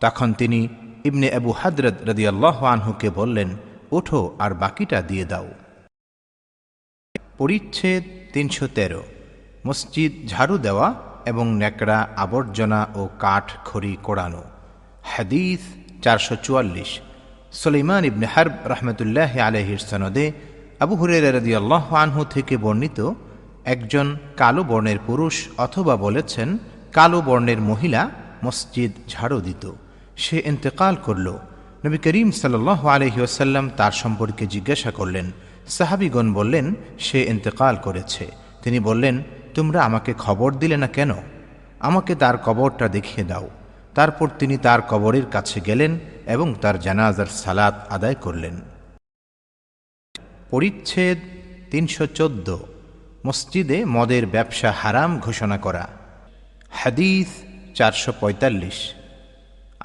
তখন 0.00 0.32
তিনি 0.32 0.68
ইবনে 1.04 1.32
আবু 1.32 1.50
হাদরত 1.50 1.94
রদি 2.08 2.28
আল্লাহ 2.28 2.64
আনহুকে 2.64 3.10
বললেন, 3.10 3.56
ওঠো 3.92 4.36
আর 4.38 4.54
বাকিটা 4.54 5.02
দিয়ে 5.02 5.24
দাও। 5.24 5.48
পরিচ্ছেদ 7.38 8.04
তিনশো 8.32 8.68
তেরো। 8.68 9.02
মসজিদ 9.66 10.28
ঝাড়ু 10.28 10.58
দেওয়া 10.58 10.94
এবং 11.26 11.56
ন্যাকড়া, 11.56 12.08
আবর্জনা 12.16 12.86
ও 12.94 13.08
কাঠ 13.18 13.52
খড়ি 13.64 13.96
কোড়ানো। 14.02 14.42
হাদিস 15.04 15.60
চারশো 16.02 16.36
চুয়াল্লিশ। 16.36 17.00
সলিমান 17.52 18.04
ইবনে 18.04 18.26
হার্ব 18.26 18.52
রহমতুল্লাহ 18.64 19.38
আলহির 19.38 19.78
সনদে 19.78 20.32
আবু 20.80 20.94
হুরের 20.94 21.36
রদি 21.36 21.56
আল্লাহ 21.56 21.94
আনহু 21.94 22.24
থেকে 22.24 22.56
বর্ণিত 22.56 23.12
একজন 23.64 24.16
কালো 24.36 24.64
বর্ণের 24.64 24.98
পুরুষ 25.06 25.48
অথবা 25.58 25.96
বলেছেন, 25.96 26.58
কালো 26.92 27.20
বর্ণের 27.20 27.60
মহিলা 27.60 28.10
মসজিদ 28.44 28.92
ঝাড়ু 29.08 29.40
দিত। 29.40 29.72
সে 30.16 30.42
ইন্তেকাল 30.44 30.96
করল। 31.02 31.38
নবী 31.86 31.98
করিম 31.98 32.30
সাল্লাহ 32.30 32.86
আলহি 32.86 33.20
ওসাল্লাম 33.20 33.70
তার 33.76 33.92
সম্পর্কে 33.92 34.46
জিজ্ঞাসা 34.46 34.90
করলেন। 34.90 35.30
সাহাবিগণ 35.68 36.32
বললেন, 36.32 36.74
সে 36.98 37.22
ইন্তেকাল 37.22 37.76
করেছে। 37.82 38.28
তিনি 38.62 38.80
বললেন, 38.80 39.22
তোমরা 39.54 39.82
আমাকে 39.82 40.14
খবর 40.18 40.54
দিলে 40.54 40.76
না 40.76 40.86
কেন? 40.86 41.10
আমাকে 41.80 42.14
তার 42.14 42.38
কবরটা 42.38 42.88
দেখিয়ে 42.88 43.26
দাও। 43.26 43.48
তারপর 43.94 44.28
তিনি 44.38 44.56
তার 44.56 44.82
কবরের 44.82 45.26
কাছে 45.26 45.60
গেলেন 45.60 45.98
এবং 46.34 46.48
তার 46.62 46.76
জানাজার 46.86 47.30
সালাত 47.42 47.76
আদায় 47.96 48.18
করলেন। 48.24 48.56
পরিচ্ছেদ 50.50 51.18
তিনশো 51.70 52.04
চোদ্দ, 52.18 52.48
মসজিদে 53.26 53.78
মদের 53.94 54.24
ব্যবসা 54.26 54.70
হারাম 54.80 55.10
ঘোষণা 55.26 55.58
করা। 55.58 55.84
হাদিস 56.70 57.28
চারশো 57.76 58.10
পঁয়তাল্লিশ। 58.20 58.78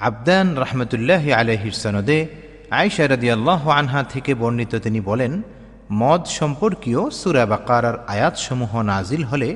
আবদান 0.07 0.47
রহমতুল্লাহ 0.63 1.23
আলহির 1.41 1.75
সনদে 1.83 2.19
আয়সা 2.79 3.05
রদি 3.07 3.27
আল্লাহ 3.31 3.61
আনহা 3.79 4.01
থেকে 4.03 4.31
বর্ণিত 4.41 4.73
তিনি 4.85 4.99
বলেন, 5.01 5.33
মদ 6.01 6.23
সম্পর্কীয় 6.39 7.01
সুরা 7.19 7.43
বাকারার 7.45 7.97
আয়াতসমূহ 8.07 8.71
নাজিল 8.91 9.23
হলে 9.23 9.49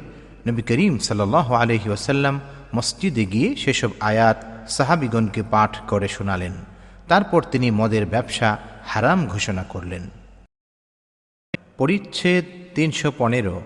নবী 0.47 0.61
করিম 0.69 0.93
সাল্লাহ 1.07 1.47
আলহি 1.53 1.87
ওসাল্লাম 1.89 2.35
মসজিদে 2.75 3.23
গিয়ে 3.33 3.49
সেসব 3.55 3.91
আয়াত 3.99 4.37
সাহাবিগণকে 4.75 5.41
পাঠ 5.53 5.71
করে 5.89 6.07
শোনালেন। 6.07 6.55
তারপর 7.07 7.43
তিনি 7.43 7.71
মদের 7.71 8.05
ব্যবসা 8.05 8.57
হারাম 8.87 9.25
ঘোষণা 9.25 9.63
করলেন। 9.63 10.09
পরিচ্ছেদ 11.77 12.45
তিনশো 12.75 13.11
পনেরো, 13.17 13.61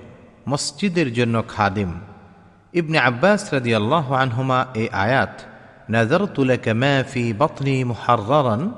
মসজিদের 0.47 1.13
জন্য 1.13 1.43
খাদিম। 1.47 1.93
ইবনে 2.73 2.99
আব্বাস 2.99 3.53
রাদি 3.53 3.75
আল্লাহ 3.75 4.13
আনহুমা 4.13 4.65
এ 4.75 4.89
আয়াত 4.91 5.41
নাজার 5.89 6.27
তুলাকে 6.27 6.73
ম্যাফি 6.73 7.33
বতনি 7.33 7.83
মুহার্রান 7.83 8.71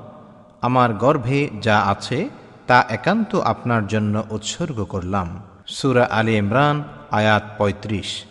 আমার 0.60 0.94
গর্ভে 0.94 1.48
যা 1.62 1.80
আছে, 1.80 2.28
তা 2.66 2.84
একান্ত 2.88 3.36
আপনার 3.36 3.86
জন্য 3.86 4.24
উৎসর্গ 4.30 4.84
করলাম। 4.84 5.42
সুরা 5.66 6.04
আলী 6.10 6.36
ইমরান, 6.36 6.84
আয়াত 7.10 7.42
৩৫ 7.58 8.24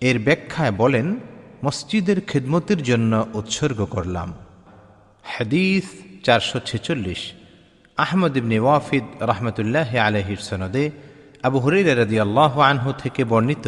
এর 0.00 0.18
ব্যাখ্যায় 0.18 0.70
বলেন, 0.70 1.16
মসজিদের 1.64 2.20
খিদমতের 2.20 2.82
জন্য 2.82 3.26
উৎসর্গ 3.34 3.84
করলাম। 3.84 4.34
হাদিস 5.34 5.84
চারশো 6.26 6.58
ছেচল্লিশ। 6.68 7.22
আহমদ 7.96 8.36
ইবনে 8.36 8.58
ওয়াফিদ 8.64 9.04
রহমতুল্লাহ 9.30 9.90
আলহির 10.08 10.42
সনদে 10.48 10.84
আবু 11.42 11.58
হুরের 11.58 11.88
রদি 12.00 12.16
আল্লাহ 12.20 12.52
আনহু 12.70 12.90
থেকে 13.02 13.22
বর্ণিত 13.24 13.66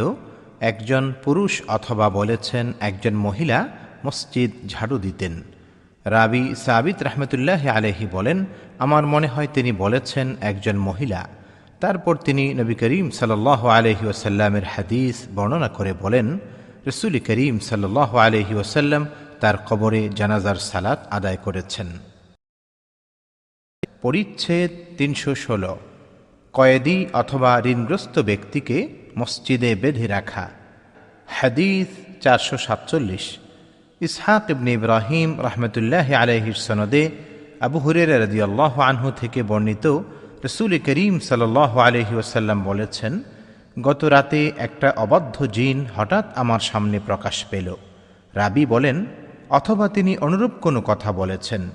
একজন 0.60 1.04
পুরুষ 1.24 1.52
অথবা 1.68 2.06
বলেছেন 2.10 2.72
একজন 2.80 3.14
মহিলা 3.26 3.58
মসজিদ 4.06 4.50
ঝাড়ু 4.68 4.98
দিতেন। 4.98 5.34
রাবি 6.04 6.42
সাবিত 6.54 6.98
রহমতুল্লাহ 7.02 7.62
আলহি 7.76 8.06
বলেন, 8.12 8.38
আমার 8.78 9.04
মনে 9.06 9.28
হয় 9.28 9.48
তিনি 9.54 9.70
বলেছেন 9.72 10.26
একজন 10.40 10.76
মহিলা। 10.88 11.20
তারপর 11.80 12.14
তিনি 12.16 12.44
নবী 12.54 12.74
করিম 12.74 13.06
সাল্লাহ 13.10 13.60
আলহি 13.78 14.04
ওসাল্লামের 14.06 14.64
হাদিস 14.64 15.16
বর্ণনা 15.34 15.68
করে 15.68 15.92
বলেন, 15.92 16.26
রসুল 16.88 17.14
করিম 17.28 17.54
সাল্লাহ 17.70 18.10
আলহি 18.16 18.54
ওসাল্লাম 18.54 19.02
তার 19.40 19.56
কবরে 19.68 20.08
জানাজার 20.08 20.54
সালাত 20.54 21.06
আদায় 21.10 21.36
করেছেন। 21.36 21.86
পরিচ্ছেদ 24.02 24.70
তিনশো 24.98 25.34
ষোলো। 25.34 25.78
কয়েদি 26.52 27.06
অথবা 27.12 27.62
ঋণগ্রস্ত 27.64 28.18
ব্যক্তিকে 28.18 28.88
মসজিদে 29.18 29.74
বেঁধে 29.74 30.06
রাখা। 30.06 30.50
হাদিস 31.26 31.86
চারশো 32.20 32.56
সাতচল্লিশ। 32.56 33.38
ইসহাক 34.00 34.50
ইবনে 34.50 34.72
ইব্রাহিম 34.72 35.40
রহমতুল্লাহ 35.40 36.12
আলহির 36.12 36.54
সনদে 36.54 37.10
আবু 37.60 37.78
হুরের 37.78 38.22
রদিয়াল্লাহ 38.22 38.80
আনহু 38.80 39.10
থেকে 39.10 39.42
বর্ণিত 39.42 39.86
রসুল 40.44 40.78
করিম 40.78 41.18
সাল 41.18 41.56
আলহি 41.56 42.14
ওসাল্লাম 42.14 42.62
বলেছেন, 42.62 43.20
গত 43.80 44.04
রাতে 44.04 44.52
একটা 44.56 44.92
অবাধ্য 44.96 45.46
জিন 45.46 45.86
হঠাৎ 45.96 46.24
আমার 46.38 46.60
সামনে 46.60 47.00
প্রকাশ 47.06 47.44
পেল। 47.50 47.74
রাবি 48.34 48.66
বলেন 48.66 49.06
অথবা 49.50 49.88
তিনি 49.88 50.16
অনুরূপ 50.16 50.50
কোনো 50.60 50.80
কথা 50.80 51.12
বলেছেন, 51.12 51.68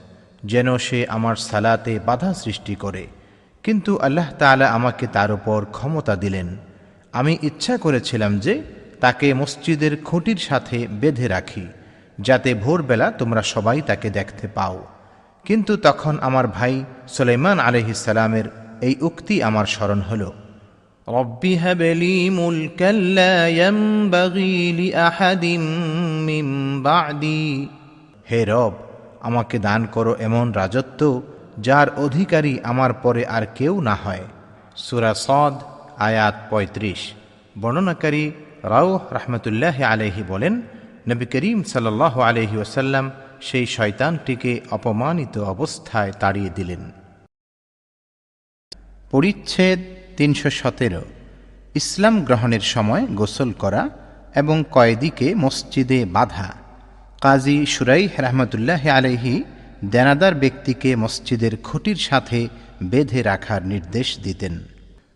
যেন 0.46 0.78
সে 0.78 1.08
আমার 1.08 1.36
সালাতে 1.36 2.00
বাধা 2.06 2.34
সৃষ্টি 2.34 2.76
করে। 2.76 3.08
কিন্তু 3.64 3.98
আল্লাহ 3.98 4.30
তাআলা 4.40 4.68
আমাকে 4.72 5.08
তার 5.08 5.32
উপর 5.32 5.66
ক্ষমতা 5.72 6.16
দিলেন। 6.16 6.58
আমি 7.14 7.38
ইচ্ছা 7.42 7.78
করেছিলাম 7.78 8.40
যে 8.40 8.64
তাকে 9.00 9.34
মসজিদের 9.34 10.04
খুঁটির 10.04 10.38
সাথে 10.38 10.88
বেঁধে 10.88 11.28
রাখি, 11.28 11.68
যাতে 12.20 12.54
ভোরবেলা 12.54 13.12
তোমরা 13.12 13.42
সবাই 13.42 13.82
তাকে 13.82 14.10
দেখতে 14.10 14.48
পাও। 14.48 14.86
কিন্তু 15.46 15.78
তখন 15.78 16.18
আমার 16.22 16.48
ভাই 16.48 16.84
সুলাইমান 17.08 17.60
আলহিসালামের 17.60 18.48
এই 18.82 18.96
উক্তি 19.02 19.44
আমার 19.44 19.66
স্মরণ 19.66 20.02
হল। 20.02 20.32
رب 21.09 21.47
هب 21.47 21.83
لي 21.83 22.31
ملكا 22.31 22.93
لا 22.93 23.49
ينبغي 23.49 24.73
لأحد 24.73 25.45
من 26.27 26.47
بعدي 26.83 27.69
হে 28.31 28.41
রব 28.45 28.75
আমাকে 29.21 29.57
দান 29.59 29.83
করো 29.95 30.13
এমন 30.21 30.47
রাজত্ব 30.53 31.01
যার 31.59 31.89
অধিকারী 32.07 32.55
আমার 32.65 32.93
পরে 33.03 33.23
আর 33.27 33.45
কেউ 33.59 33.75
না 33.89 33.95
হয় 33.95 34.25
সুরা 34.77 35.13
সদ 35.27 35.55
আয়াত 36.01 36.37
৩৫ 36.51 37.01
বর্ণনাকারী 37.63 38.25
রাও 38.65 38.91
রহমতুল্লাহ 39.17 39.77
আলহি 39.93 40.23
বলেন 40.33 40.55
নবী 41.11 41.27
করিম 41.35 41.59
সাল্লাহ 41.73 42.15
আলহি 42.29 42.57
ওসাল্লাম 42.65 43.05
সেই 43.49 43.67
শয়তানটিকে 43.77 44.53
অপমানিত 44.71 45.35
অবস্থায় 45.55 46.13
তাড়িয়ে 46.23 46.51
দিলেন 46.59 46.83
পরিচ্ছেদ 49.11 49.81
তিনশো 50.18 50.50
সতেরো। 50.50 51.02
ইসলাম 51.76 52.24
গ্রহণের 52.24 52.60
সময় 52.60 53.06
গোসল 53.06 53.52
করা 53.52 53.90
এবং 54.36 54.64
কয়েদিকে 54.72 55.36
মসজিদে 55.36 56.06
বাধা। 56.06 56.54
কাজী 57.22 57.66
সুরাই 57.66 58.08
রহমতুল্লাহ 58.20 58.90
আলহি 58.90 59.44
দেনাদার 59.86 60.36
ব্যক্তিকে 60.36 60.96
মসজিদের 60.96 61.58
খুঁটির 61.58 61.96
সাথে 61.96 62.48
বেঁধে 62.84 63.22
রাখার 63.22 63.68
নির্দেশ 63.68 64.20
দিতেন। 64.20 64.64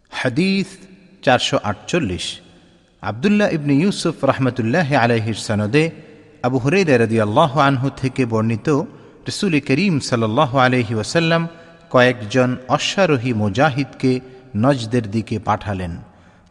হাদিস 0.09 0.67
চারশো 1.23 1.59
আটচল্লিশ। 1.63 2.39
আবদুল্লাহ 3.01 3.49
ইবনে 3.49 3.73
ইউসুফ 3.73 4.25
রহমতুল্লাহ 4.25 4.93
আলহির 4.95 5.33
সনদে 5.33 5.91
আবু 6.43 6.57
হুরের 6.57 7.01
রদি 7.01 7.21
আল্লাহ 7.21 7.59
আনহু 7.59 7.89
থেকে 7.97 8.25
বর্ণিত 8.25 8.69
রসুল 9.27 9.59
করিম 9.59 9.99
সাল্লাহ 9.99 10.57
আলহি 10.57 10.93
ওসাল্লাম 10.95 11.47
কয়েকজন 11.89 12.57
অশ্বারোহী 12.67 13.33
মুজাহিদকে 13.33 14.19
নজদের 14.55 15.11
দিকে 15.11 15.39
পাঠালেন। 15.39 15.97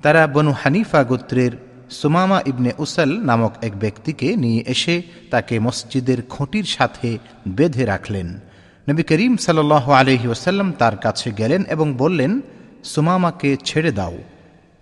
তারা 0.03 0.27
বনু 0.27 0.55
হানিফা 0.63 1.05
গোত্রের 1.05 1.51
সুমামা 1.91 2.43
ইবনে 2.47 2.73
উসাল 2.79 3.21
নামক 3.21 3.53
এক 3.63 3.79
ব্যক্তিকে 3.79 4.37
নিয়ে 4.37 4.65
এসে 4.67 5.03
তাকে 5.31 5.59
মসজিদের 5.59 6.23
খুঁটির 6.23 6.65
সাথে 6.65 7.19
বেঁধে 7.49 7.85
রাখলেন। 7.85 8.41
নবী 8.89 9.03
করিম 9.03 9.37
সাল 9.37 9.73
আলহি 9.73 10.29
ওসাল্লাম 10.29 10.73
তার 10.73 10.97
কাছে 10.97 11.33
গেলেন 11.33 11.65
এবং 11.69 11.95
বললেন, 11.95 12.41
সুমামাকে 12.85 13.57
ছেড়ে 13.65 13.93
দাও। 13.93 14.19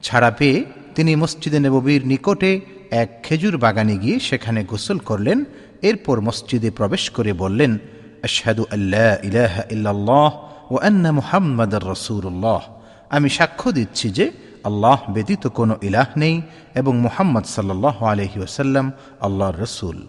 ছাড়া 0.02 0.30
পেয়ে 0.30 0.64
তিনি 0.94 1.16
মসজিদে 1.16 1.58
নববীর 1.58 2.06
নিকটে 2.06 2.60
এক 2.90 3.22
খেজুর 3.22 3.58
বাগানে 3.58 3.96
গিয়ে 3.96 4.18
সেখানে 4.18 4.64
গোসল 4.64 4.98
করলেন। 4.98 5.44
এরপর 5.82 6.20
মসজিদে 6.20 6.70
প্রবেশ 6.70 7.10
করে 7.10 7.32
বললেন, 7.32 7.78
আশহাদু 8.22 8.64
আল্লাহ 8.72 9.26
ইলাহ 9.26 9.60
ইল্লাল্লাহ 9.70 10.42
ও 10.72 10.76
আন্না 10.76 11.12
মুহাম্মদ 11.12 11.74
রসুল্লাহ 11.74 12.75
আমি 13.10 13.28
সাক্ষ্য 13.28 13.72
দিচ্ছি 13.72 14.10
যে 14.10 14.32
আল্লাহ 14.64 15.12
ব্যতীত 15.12 15.46
কোনো 15.46 15.76
ইলাহ 15.82 16.06
নেই 16.16 16.42
এবং 16.74 17.00
মুহাম্মদ 17.00 17.44
সাল্লাহ 17.44 18.04
আলহি 18.04 18.40
ওসাল্লাম 18.40 18.92
আল্লাহর 19.20 19.60
রসুল। 19.60 20.06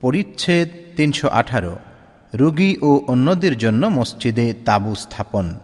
পরিচ্ছেদ 0.00 0.68
তিনশো 0.96 1.28
আঠারো। 1.28 1.76
রুগী 2.34 2.76
ও 2.82 3.00
অন্যদের 3.06 3.58
জন্য 3.58 3.86
মসজিদে 3.86 4.54
তাবু 4.64 4.94
স্থাপন। 4.94 5.54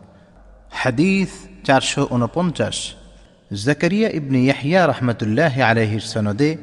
হাদিস 0.72 1.28
চারশো 1.64 2.06
উনপঞ্চাশ। 2.10 2.94
জাকারিয়া 3.64 4.08
ইবনে 4.08 4.38
ইয়াহিয়া 4.38 4.86
রহমতুল্লাহ 4.86 5.60
আলহির 5.60 6.00
সনদে 6.00 6.56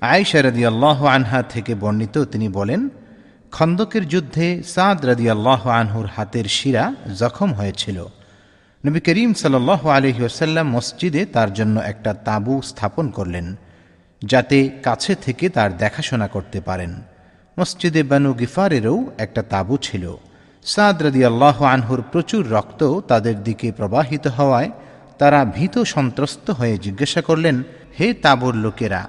আয়সা 0.00 0.42
রদি 0.42 0.66
আল্লাহ 0.66 1.04
আনহা 1.04 1.42
থেকে 1.42 1.74
বর্ণিত 1.74 2.18
তিনি 2.18 2.48
বলেন 2.48 2.88
খন্দকের 3.56 4.04
যুদ্ধে 4.08 4.46
সাদ 4.74 4.98
রদি 5.06 5.26
আল্লাহ 5.30 5.62
আনহুর 5.80 6.08
হাতের 6.14 6.46
শিরা 6.56 6.84
জখম 7.20 7.50
হয়েছিল। 7.52 7.98
নবী 8.84 9.00
করিম 9.06 9.30
সাল 9.40 9.54
আলহি 9.96 10.22
ওসাল্লাম 10.24 10.66
মসজিদে 10.76 11.22
তার 11.26 11.50
জন্য 11.52 11.76
একটা 11.92 12.10
তাঁবু 12.26 12.54
স্থাপন 12.70 13.06
করলেন, 13.10 13.46
যাতে 14.22 14.58
কাছে 14.82 15.12
থেকে 15.24 15.46
তার 15.48 15.70
দেখাশোনা 15.76 16.26
করতে 16.28 16.58
পারেন। 16.60 16.92
মসজিদে 17.56 18.02
বানু 18.02 18.30
গিফারেরও 18.40 18.96
একটা 19.18 19.42
তাঁবু 19.52 19.74
ছিল। 19.76 20.04
সাদ 20.64 20.96
রদি 21.02 21.22
আল্লাহ 21.24 21.56
আনহুর 21.74 22.00
প্রচুর 22.12 22.42
রক্ত 22.50 22.82
তাদের 23.10 23.36
দিকে 23.42 23.68
প্রবাহিত 23.72 24.24
হওয়ায় 24.26 24.70
তারা 25.18 25.40
ভীত 25.56 25.74
সন্ত্রস্ত 25.94 26.46
হয়ে 26.50 26.74
জিজ্ঞাসা 26.78 27.20
করলেন, 27.28 27.56
হে 27.96 28.06
তাঁবুর 28.24 28.54
লোকেরা, 28.64 29.02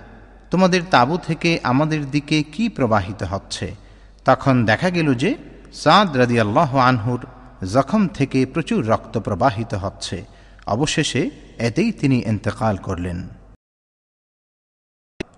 তোমাদের 0.51 0.81
তাঁবু 0.93 1.15
থেকে 1.27 1.49
আমাদের 1.71 2.01
দিকে 2.11 2.37
কি 2.53 2.63
প্রবাহিত 2.69 3.23
হচ্ছে? 3.33 3.86
তখন 4.27 4.65
দেখা 4.65 4.89
গেল 4.89 5.13
যে 5.13 5.37
সাদ 5.73 6.17
রদি 6.17 6.39
আল্লাহ 6.39 6.77
আনহুর 6.77 7.25
জখম 7.65 8.07
থেকে 8.07 8.45
প্রচুর 8.45 8.87
রক্ত 8.87 9.19
প্রবাহিত 9.19 9.73
হচ্ছে। 9.73 10.25
অবশেষে 10.67 11.29
এতেই 11.57 11.91
তিনি 11.91 12.19
এন্তেকাল 12.19 12.77
করলেন। 12.77 13.27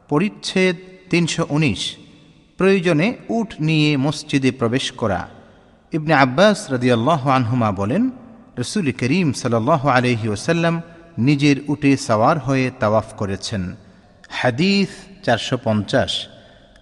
পরিচ্ছেদ 0.09 0.75
তিনশো 1.09 1.45
উনিশ। 1.49 1.97
প্রয়োজনে 2.57 3.17
উট 3.29 3.53
নিয়ে 3.59 3.97
মসজিদে 3.97 4.51
প্রবেশ 4.51 4.91
করা। 4.91 5.29
ইবনে 5.91 6.13
আব্বাস 6.13 6.71
রদিয়াল্লাহ 6.71 7.29
আনহুমা 7.29 7.71
বলেন, 7.71 8.09
রসুল 8.57 8.91
করিম 8.91 9.33
সাল 9.33 9.69
আলহি 9.69 10.27
ওসাল্লাম 10.27 10.81
নিজের 11.17 11.55
উটে 11.67 11.97
সওয়ার 11.97 12.39
হয়ে 12.39 12.71
তাওয়াফ 12.79 13.13
করেছেন। 13.17 13.75
হাদিস 14.29 14.89
চারশো 15.25 15.57
পঞ্চাশ। 15.63 16.27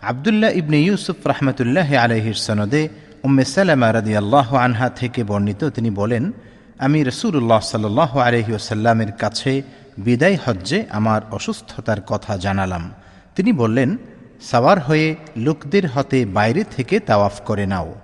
আবদুল্লাহ 0.07 0.51
ইবনে 0.51 0.81
ইউসুফ 0.81 1.27
রহমতুল্লাহ 1.27 1.95
আলহির 1.95 2.33
সনদে 2.33 2.89
উম্মে 3.23 3.45
সালামা 3.45 3.93
রাদি 3.93 4.15
আল্লাহ 4.15 4.55
আনহা 4.55 4.89
থেকে 4.89 5.23
বর্ণিত, 5.23 5.69
তিনি 5.69 5.89
বলেন, 5.89 6.31
আমি 6.79 7.03
রসুল্লাহ 7.03 7.59
সাল্লাহ 7.59 8.17
আলহি 8.17 8.53
ওসাল্লামের 8.53 9.11
কাছে 9.11 9.61
বিদায় 9.97 10.37
হজ্জে 10.45 10.85
আমার 10.89 11.21
অসুস্থতার 11.31 12.01
কথা 12.01 12.37
জানালাম। 12.37 12.91
তিনি 13.35 13.51
বললেন, 13.51 13.97
সাওয়ার 14.41 14.79
হয়ে 14.79 15.15
লোকদের 15.37 15.87
হতে 15.87 16.25
বাইরে 16.25 16.63
থেকে 16.75 16.99
তাওয়াফ 16.99 17.41
করে 17.41 17.65
নাও। 17.65 17.95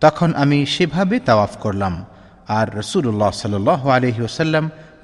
তখন 0.00 0.34
আমি 0.34 0.66
সেভাবে 0.66 1.20
তাওয়াফ 1.20 1.56
করলাম। 1.56 2.04
আর 2.48 2.78
রসুল্লাহ 2.78 3.30
সাল 3.30 3.68
আলহি 3.68 4.22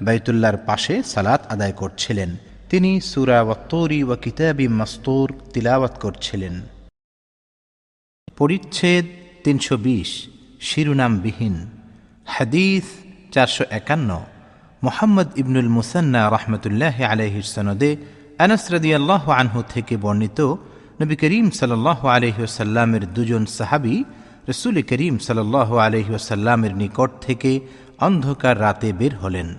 বাইতুল্লার 0.01 0.57
পাশে 0.57 1.03
সালাত 1.03 1.41
আদায় 1.49 1.71
করছিলেন। 1.71 2.35
তিনি 2.71 3.01
সুরা 3.01 3.41
ওয়াত্তরি 3.41 4.03
ওয়া 4.03 4.17
কিতাবি 4.17 4.67
মাস্তুর 4.67 5.33
তিলাওয়াত 5.53 5.99
করছিলেন। 5.99 6.61
পরিচ্ছেদ 8.37 9.05
তিনশো 9.43 9.77
বিশ, 9.77 10.29
শিরুনামবিহীন। 10.61 11.69
হাদিস 12.25 12.83
চারশো 13.31 13.63
একান্ন, 13.69 14.19
মোহাম্মদ 14.83 15.27
ইবনুল 15.37 15.69
মুসান্না 15.69 16.29
রহমতুল্লাহ 16.29 17.03
আলহির 17.03 17.41
সনদে 17.41 17.97
আনস 18.39 18.73
আল্লাহ 18.73 19.29
আনহু 19.29 19.63
থেকে 19.69 19.97
বর্ণিত 19.97 20.55
নবী 21.01 21.15
করিম 21.15 21.49
সাল 21.49 21.87
আলহিউসাল্লামের 21.87 23.13
দুজন 23.13 23.45
সাহাবি 23.45 24.03
রসুল 24.49 24.81
করিম 24.81 25.17
সাল 25.17 25.55
আলহিউসাল্লামের 25.55 26.75
নিকট 26.75 27.11
থেকে 27.21 27.59
অন্ধকার 27.99 28.61
রাতে 28.61 28.93
বের 28.93 29.15
হলেন। 29.15 29.55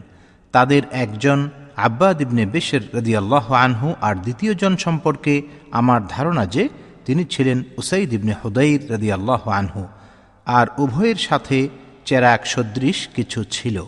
তাদের 0.53 0.83
একজন 0.90 1.51
আব্বাদ 1.76 2.20
ইবনে 2.20 2.46
বেশের 2.46 2.94
রদি 2.94 3.16
আল্লাহ 3.16 3.52
আনহু 3.52 3.94
আর 4.00 4.14
দ্বিতীয় 4.14 4.54
জন 4.54 4.76
সম্পর্কে 4.76 5.42
আমার 5.70 6.00
ধারণা 6.08 6.46
যে 6.46 6.68
তিনি 7.06 7.24
ছিলেন 7.24 7.62
উসাইদ 7.78 8.12
ইবনে 8.12 8.35
হুদাইর 8.44 8.90
রদি 8.90 9.12
আল্লাহ 9.12 9.48
আনহু। 9.48 9.87
আর 10.46 10.66
উভয়ের 10.78 11.16
সাথে 11.16 11.68
চেরাক 12.04 12.46
সদৃশ 12.46 13.08
কিছু 13.16 13.44
ছিল, 13.44 13.85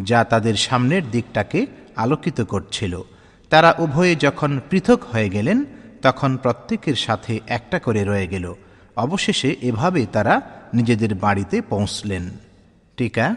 যা 0.00 0.24
তাদের 0.24 0.54
সামনের 0.54 1.10
দিকটাকে 1.10 1.66
আলোকিত 1.96 2.40
করছিল। 2.40 3.00
তারা 3.50 3.74
উভয়ে 3.78 4.16
যখন 4.16 4.60
পৃথক 4.70 5.00
হয়ে 5.12 5.28
গেলেন, 5.28 5.64
তখন 6.02 6.36
প্রত্যেকের 6.36 6.94
সাথে 6.94 7.40
একটা 7.46 7.78
করে 7.78 8.04
রয়ে 8.04 8.26
গেল। 8.26 8.54
অবশেষে 8.96 9.56
এভাবে 9.60 10.06
তারা 10.12 10.40
নিজেদের 10.74 11.14
বাড়িতে 11.14 11.60
পৌঁছলেন। 11.60 12.30
টিকা, 12.96 13.36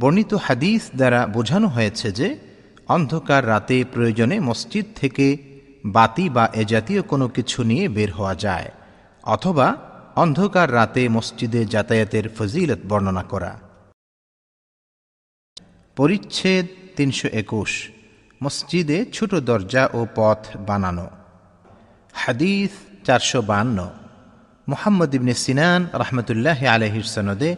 বর্ণিত 0.00 0.34
হাদিস 0.34 0.90
দ্বারা 0.96 1.26
বোঝানো 1.26 1.68
হয়েছে 1.68 2.12
যে 2.12 2.51
অন্ধকার 2.94 3.42
রাতে 3.52 3.76
প্রয়োজনে 3.92 4.36
মসজিদ 4.48 4.86
থেকে 5.00 5.26
বাতি 5.96 6.26
বা 6.36 6.44
এ 6.60 6.62
জাতীয় 6.72 7.00
কোনো 7.10 7.26
কিছু 7.36 7.58
নিয়ে 7.70 7.84
বের 7.96 8.10
হওয়া 8.16 8.34
যায়, 8.44 8.68
অথবা 9.34 9.66
অন্ধকার 10.22 10.68
রাতে 10.78 11.02
মসজিদে 11.16 11.60
যাতায়াতের 11.74 12.26
ফজিলত 12.36 12.80
বর্ণনা 12.90 13.24
করা। 13.32 13.52
পরিচ্ছেদ 15.96 16.66
তিনশো 16.96 17.28
একুশ, 17.42 17.72
মসজিদে 18.40 18.98
ছোট 19.16 19.32
দরজা 19.48 19.82
ও 19.98 20.00
পথ 20.18 20.40
বানানো। 20.68 21.06
হাদিস 22.22 22.72
চারশো 23.06 23.40
বান্ন, 23.50 23.78
মোহাম্মদ 24.70 25.10
ইবনে 25.18 25.34
সিনান 25.44 25.82
রহমতুল্লাহ 26.02 26.60
আলহির 26.74 27.06
সনদে 27.14 27.50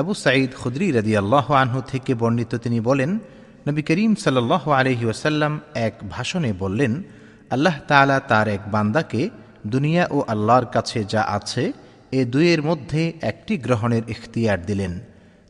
আবু 0.00 0.12
সাঈদ 0.24 0.50
খুদরি 0.60 0.86
রদি 0.96 1.12
আল্লাহ 1.22 1.46
আনহু 1.62 1.78
থেকে 1.90 2.12
বর্ণিত 2.20 2.52
তিনি 2.64 2.78
বলেন 2.88 3.12
নবী 3.66 3.82
করিম 3.82 4.14
সাল্লাহ 4.14 4.70
আলহি 4.70 5.04
ওসাল্লাম 5.04 5.60
এক 5.74 5.94
ভাষণে 6.10 6.52
বললেন, 6.52 7.02
আল্লাহ 7.50 7.76
তাআলা 7.88 8.20
তার 8.20 8.48
এক 8.48 8.60
বান্দাকে 8.70 9.30
দুনিয়া 9.66 10.08
ও 10.10 10.24
আল্লাহর 10.28 10.66
কাছে 10.66 11.04
যা 11.04 11.22
আছে, 11.22 11.72
এ 12.12 12.24
দুয়ের 12.24 12.62
মধ্যে 12.62 13.12
একটি 13.22 13.56
গ্রহণের 13.56 14.02
ইখতিয়ার 14.08 14.66
দিলেন। 14.66 15.00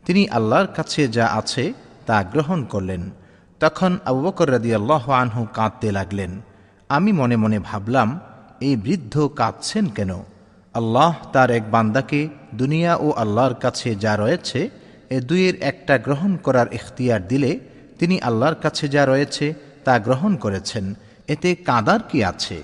তিনি 0.05 0.29
আল্লাহর 0.29 0.67
কাছে 0.67 1.09
যা 1.09 1.27
আছে 1.27 1.73
তা 2.07 2.23
গ্রহণ 2.23 2.65
করলেন। 2.65 3.11
তখন 3.61 3.99
আবু 4.05 4.21
বকর 4.21 4.53
রাদি 4.53 4.75
আল্লাহ 4.75 5.11
আনহু 5.11 5.47
কাঁদতে 5.53 5.93
লাগলেন। 5.93 6.41
আমি 6.89 7.13
মনে 7.13 7.37
মনে 7.37 7.59
ভাবলাম, 7.59 8.21
এই 8.61 8.77
বৃদ্ধ 8.77 9.15
কাঁদছেন 9.37 9.87
কেন? 9.87 10.13
আল্লাহ 10.75 11.15
তার 11.33 11.51
এক 11.51 11.71
বান্দাকে 11.71 12.29
দুনিয়া 12.55 12.93
ও 12.97 13.11
আল্লাহর 13.13 13.55
কাছে 13.55 13.95
যা 13.95 14.17
রয়েছে, 14.17 14.71
এ 15.11 15.21
দুইয়ের 15.21 15.57
একটা 15.61 15.99
গ্রহণ 15.99 16.37
করার 16.37 16.67
ইখতিয়ার 16.73 17.29
দিলে 17.29 17.53
তিনি 18.05 18.21
আল্লাহর 18.21 18.55
কাছে 18.55 18.89
যা 18.89 19.07
রয়েছে 19.07 19.55
তা 19.85 19.99
গ্রহণ 19.99 20.37
করেছেন। 20.37 20.95
এতে 21.29 21.55
কাঁদার 21.55 22.01
কি 22.09 22.25
আছে? 22.25 22.63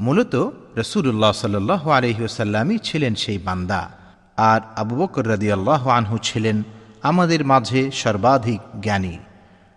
মূলত 0.00 0.50
রসুল্লাহ 0.76 1.32
সাল্লাহ 1.32 1.90
আলহিউসাল্লামই 1.90 2.78
ছিলেন 2.78 3.14
সেই 3.14 3.38
বান্দা। 3.38 3.90
আর 4.36 4.60
আবু 4.76 4.96
বকর 4.96 5.28
রাদি 5.28 5.52
আল্লাহ 5.52 5.88
আনহু 5.88 6.18
ছিলেন 6.18 6.62
আমাদের 7.02 7.44
মাঝে 7.44 7.90
সর্বাধিক 7.90 8.60
জ্ঞানী। 8.80 9.18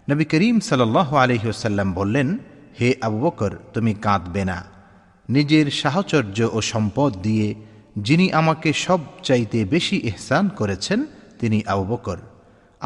নবী 0.10 0.26
করিম 0.26 0.60
সাল্লাহ 0.60 1.16
আলহিউসাল্লাম 1.16 1.94
বললেন, 1.94 2.38
হে 2.82 2.96
আবু 3.02 3.20
বকর, 3.20 3.52
তুমি 3.74 3.94
কাঁদবে 3.94 4.46
না। 4.46 4.64
নিজের 5.30 5.72
সাহচর্য 5.72 6.50
ও 6.54 6.62
সম্পদ 6.62 7.18
দিয়ে 7.22 7.56
যিনি 7.98 8.32
আমাকে 8.32 8.74
সব 8.74 9.00
চাইতে 9.24 9.66
বেশি 9.66 9.98
এহসান 9.98 10.50
করেছেন, 10.50 11.06
তিনি 11.40 11.64
আবু 11.68 11.86
বকর। 11.86 12.18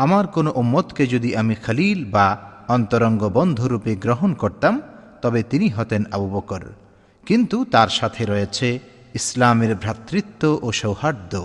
আমার 0.04 0.26
কোনো 0.36 0.50
উম্মতকে 0.62 1.04
যদি 1.08 1.30
আমি 1.42 1.56
খালিল 1.56 2.00
বা 2.12 2.28
অন্তরঙ্গ 2.68 3.22
বন্ধুরূপে 3.38 3.94
গ্রহণ 3.96 4.32
করতাম, 4.34 4.74
তবে 5.22 5.42
তিনি 5.52 5.68
হতেন 5.70 6.04
আবু 6.12 6.28
বকর। 6.30 6.64
কিন্তু 7.26 7.58
তার 7.74 7.90
সাথে 8.00 8.22
রয়েছে 8.26 8.68
ইসলামের 9.14 9.72
ভ্রাতৃত্ব 9.76 10.42
ও 10.62 10.68
সৌহার্দ্য। 10.82 11.36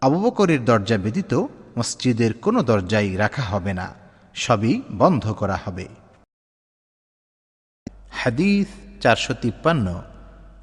আবু 0.00 0.18
বকরের 0.24 0.60
দরজা 0.64 0.96
ব্যতীত 0.98 1.32
মসজিদের 1.78 2.32
কোনো 2.44 2.58
দরজাই 2.62 3.10
রাখা 3.16 3.42
হবে 3.42 3.72
না, 3.80 3.86
সবই 4.34 4.74
বন্ধ 4.92 5.24
করা 5.40 5.56
হবে। 5.64 5.86
হাদিস 8.20 8.68
চারশো 9.02 9.32
তিপ্পান্ন। 9.42 9.86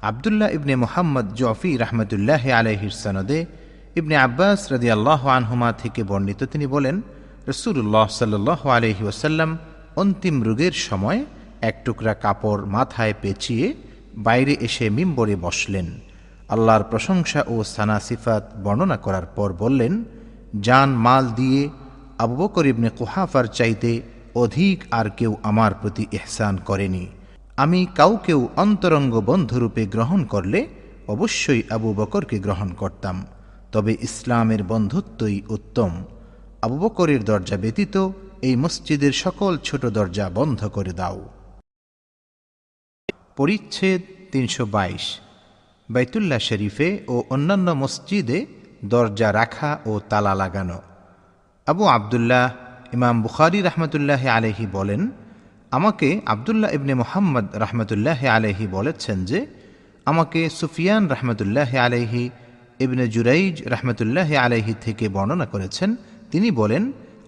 আবদুল্লাহ 0.02 0.48
ইবনে 0.48 0.74
মোহাম্মদ 0.84 1.26
জফি 1.34 1.70
রহমতুল্লাহ 1.76 2.42
আলহির 2.60 2.96
সনদে 3.02 3.38
ইবনে 4.00 4.16
আব্বাস 4.26 4.60
রদি 4.72 4.88
আল্লাহ 4.96 5.22
আনহুমা 5.38 5.70
থেকে 5.82 6.00
বর্ণিত, 6.10 6.40
তিনি 6.52 6.66
বলেন 6.74 6.96
রসুল্লাহ 7.50 8.06
সাল্লাহ 8.20 8.60
আলহি 8.76 9.02
ওসাল্লাম 9.10 9.50
অন্তিম 10.00 10.36
রোগের 10.46 10.74
সময় 10.88 11.20
এক 11.68 11.76
টুকরা 11.84 12.14
কাপড় 12.24 12.62
মাথায় 12.76 13.14
পেঁচিয়ে 13.22 13.66
বাইরে 14.26 14.52
এসে 14.66 14.86
মিম্বরে 14.96 15.34
বসলেন। 15.46 15.86
আল্লাহর 16.54 16.84
প্রশংসা 16.90 17.40
ও 17.52 17.54
সানা 17.74 17.98
সিফাত 18.06 18.44
বর্ণনা 18.64 18.96
করার 19.04 19.26
পর 19.36 19.48
বললেন, 19.62 19.92
জান 20.66 20.90
মাল 21.04 21.24
দিয়ে 21.38 21.62
আবু 22.22 22.34
বকর 22.40 22.64
ইবনে 22.72 22.90
কুহাফার 22.98 23.46
চাইতে 23.58 23.90
অধিক 24.42 24.78
আর 24.98 25.06
কেউ 25.18 25.32
আমার 25.50 25.72
প্রতি 25.80 26.04
এহসান 26.18 26.54
করেনি। 26.68 27.04
আমি 27.64 27.80
কাউকেও 28.00 28.40
অন্তরঙ্গ 28.64 29.14
বন্ধুরূপে 29.30 29.82
গ্রহণ 29.94 30.20
করলে 30.32 30.60
অবশ্যই 31.14 31.62
আবু 31.76 31.88
বকরকে 31.98 32.36
গ্রহণ 32.46 32.70
করতাম। 32.82 33.16
তবে 33.72 33.96
ইসলামের 34.00 34.62
বন্ধুত্বই 34.62 35.42
উত্তম। 35.48 36.04
আবু 36.62 36.78
বকরের 36.78 37.24
দরজা 37.24 37.56
ব্যতীত 37.56 38.10
এই 38.42 38.56
মসজিদের 38.56 39.12
সকল 39.12 39.58
ছোট 39.58 39.86
দরজা 39.86 40.30
বন্ধ 40.30 40.68
করে 40.68 40.92
দাও। 40.92 41.28
পরিচ্ছেদ 43.36 44.02
তিনশো 44.32 44.66
বাইশ। 44.66 45.20
বাইতুল্লাহ 45.90 46.38
শরীফে 46.38 47.00
ও 47.08 47.22
অন্যান্য 47.30 47.70
মসজিদে 47.70 48.46
দরজা 48.84 49.32
রাখা 49.32 49.78
ও 49.86 50.00
তালা 50.08 50.34
লাগানো। 50.34 50.80
আবু 51.66 51.84
আবদুল্লাহ, 51.84 52.50
ইমাম 52.92 53.22
বুখারি 53.22 53.62
রহমতুল্লাহ 53.62 54.26
আলহি 54.26 54.66
বলেন, 54.72 55.10
আমাকে 55.70 56.20
আবদুল্লাহ 56.26 56.70
ইবনে 56.70 56.94
মোহাম্মদ 56.94 57.46
রহমতুল্লাহ 57.56 58.26
আলহি 58.26 58.66
বলেছেন 58.66 59.24
যে, 59.24 59.46
আমাকে 60.04 60.50
সুফিয়ান 60.50 61.08
রহমতুল্লাহ 61.08 61.76
আলহি 61.76 62.30
ইবনে 62.84 63.04
জুরাইজ 63.14 63.56
রহমতুল্লাহ 63.74 64.28
আলাইহি 64.44 64.72
থেকে 64.84 65.04
বর্ণনা 65.16 65.46
করেছেন, 65.54 65.90
তিনি 66.32 66.48
বলেন, 66.60 66.82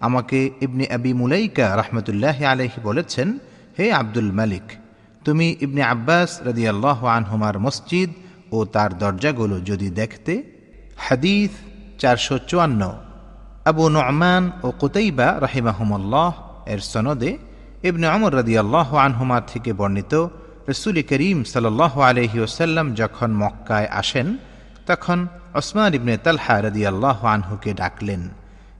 আমাকে 0.07 0.39
ইবনে 0.65 0.85
আবি 0.97 1.11
মুলাইকা 1.21 1.65
রহমতুল্লাহ 1.81 2.37
আলাইহি 2.53 2.79
বলেছেন, 2.89 3.27
হে 3.77 3.85
আব্দুল 4.01 4.31
মালিক, 4.39 4.65
তুমি 5.25 5.47
ইবনে 5.65 5.81
আব্বাস 5.93 6.29
রদিয়াল্লাহ 6.49 6.99
আনহুমার 7.17 7.55
মসজিদ 7.65 8.09
ও 8.55 8.57
তার 8.73 8.91
দরজাগুলো 9.01 9.55
যদি 9.69 9.87
দেখতে, 9.99 10.33
হাদিস 11.05 11.51
চারশো 12.01 12.35
চুয়ান্ন, 12.49 12.81
আবু 13.69 13.83
নমান 13.95 14.43
ও 14.65 14.67
কুতাইবা 14.81 15.27
রাহিমাহুমল্লাহ 15.45 16.31
এর 16.73 16.81
সনদে 16.91 17.31
ইবনে 17.89 18.05
আমর 18.15 18.31
রদিয়াল্লাহ 18.39 18.89
আনহুমা 19.07 19.37
থেকে 19.51 19.71
বর্ণিত, 19.79 20.13
রসুল 20.71 20.97
করিম 21.11 21.37
সাল্লাহ 21.53 21.93
আলহি 22.09 22.37
ওসাল্লাম 22.45 22.87
যখন 23.01 23.29
মক্কায় 23.41 23.89
আসেন, 24.01 24.27
তখন 24.89 25.19
ওসমান 25.55 25.93
ইবনে 25.93 26.17
তালহা 26.17 26.53
আল্লাহ 26.87 27.25
আনহুকে 27.25 27.73
ডাকলেন। 27.73 28.29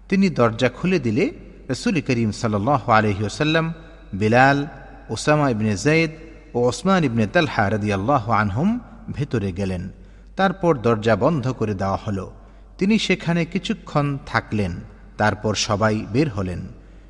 তিনি 0.10 0.30
দরজা 0.30 0.70
খুলে 0.70 1.00
দিলে 1.00 1.30
রসুল 1.70 2.02
করিম 2.02 2.32
সাল্লাহ 2.32 2.90
আলহি 2.90 3.24
ওসাল্লাম 3.24 3.74
বিলাল 4.14 4.68
ওসামা 5.10 5.50
ইবনে 5.50 5.78
জৈদ 5.78 6.10
ও 6.54 6.68
ওসমান 6.68 7.04
ইবনে 7.04 7.28
তালহা 7.28 7.70
রদি 7.70 7.94
আল্লাহ 7.94 8.32
আনহুম 8.32 8.80
ভেতরে 9.14 9.52
গেলেন। 9.52 9.90
তারপর 10.36 10.78
দরজা 10.78 11.16
বন্ধ 11.16 11.52
করে 11.52 11.74
দেওয়া 11.74 12.00
হলো। 12.08 12.32
তিনি 12.78 13.00
সেখানে 13.00 13.46
কিছুক্ষণ 13.46 14.18
থাকলেন, 14.26 14.76
তারপর 15.18 15.56
সবাই 15.56 16.06
বের 16.12 16.30
হলেন। 16.30 16.68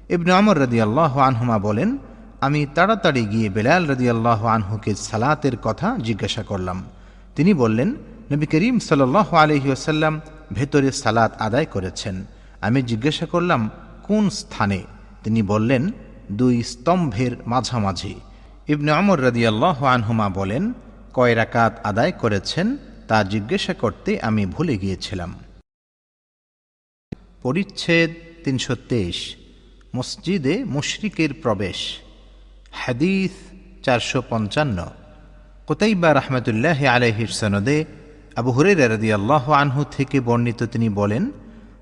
ইবনে 0.10 0.34
আমর 0.34 0.60
রদি 0.60 0.82
আল্লাহ 0.82 1.20
আনহুমা 1.20 1.58
বলেন, 1.58 1.98
আমি 2.42 2.66
তাড়াতাড়ি 2.76 3.26
গিয়ে 3.26 3.50
বেলাল 3.50 3.92
রদি 3.92 4.10
আল্লাহ 4.10 4.46
আনহুকে 4.46 4.96
সালাতের 4.96 5.58
কথা 5.58 5.98
জিজ্ঞাসা 6.04 6.44
করলাম। 6.44 6.84
তিনি 7.36 7.54
বললেন 7.54 7.96
নবী 8.32 8.46
করিম 8.46 8.80
সাল 8.80 9.16
আলহি 9.16 9.72
আসাল্লাম 9.72 10.22
ভেতরে 10.54 10.92
সালাত 10.92 11.42
আদায় 11.42 11.66
করেছেন। 11.66 12.26
আমি 12.62 12.84
জিজ্ঞাসা 12.84 13.26
করলাম, 13.26 13.70
কোন 14.04 14.30
স্থানে? 14.30 14.84
তিনি 15.24 15.42
বললেন, 15.42 15.92
দুই 16.32 16.64
স্তম্ভের 16.64 17.32
মাঝামাঝি। 17.46 18.16
ইবনে 18.68 18.92
আমর 18.92 19.26
আল্লাহ 19.26 19.86
আনহুমা 19.86 20.30
বলেন, 20.30 20.74
কয় 21.14 21.36
রাকাত 21.36 21.80
আদায় 21.84 22.12
করেছেন 22.12 22.78
তা 23.08 23.24
জিজ্ঞাসা 23.24 23.74
করতে 23.74 24.22
আমি 24.22 24.46
ভুলে 24.46 24.78
গিয়েছিলাম। 24.78 25.40
পরিচ্ছেদ 27.42 28.12
তিনশো 28.44 28.76
তেইশ, 28.76 29.36
মসজিদে 29.96 30.64
মুশরিকের 30.64 31.34
প্রবেশ। 31.34 31.98
হাদিস 32.72 33.32
চারশো 33.84 34.24
পঞ্চান্ন। 34.30 34.90
কোতাইবা 35.68 36.14
রহমতুল্লাহ 36.14 36.86
আলহির 36.86 37.28
সনদে 37.28 37.86
আবু 38.40 38.52
হুরের 38.52 38.80
রদি 38.94 39.10
আল্লাহ 39.14 39.46
আনহু 39.62 39.82
থেকে 39.98 40.18
বর্ণিত 40.28 40.64
তিনি 40.64 40.90
বলেন 40.90 41.24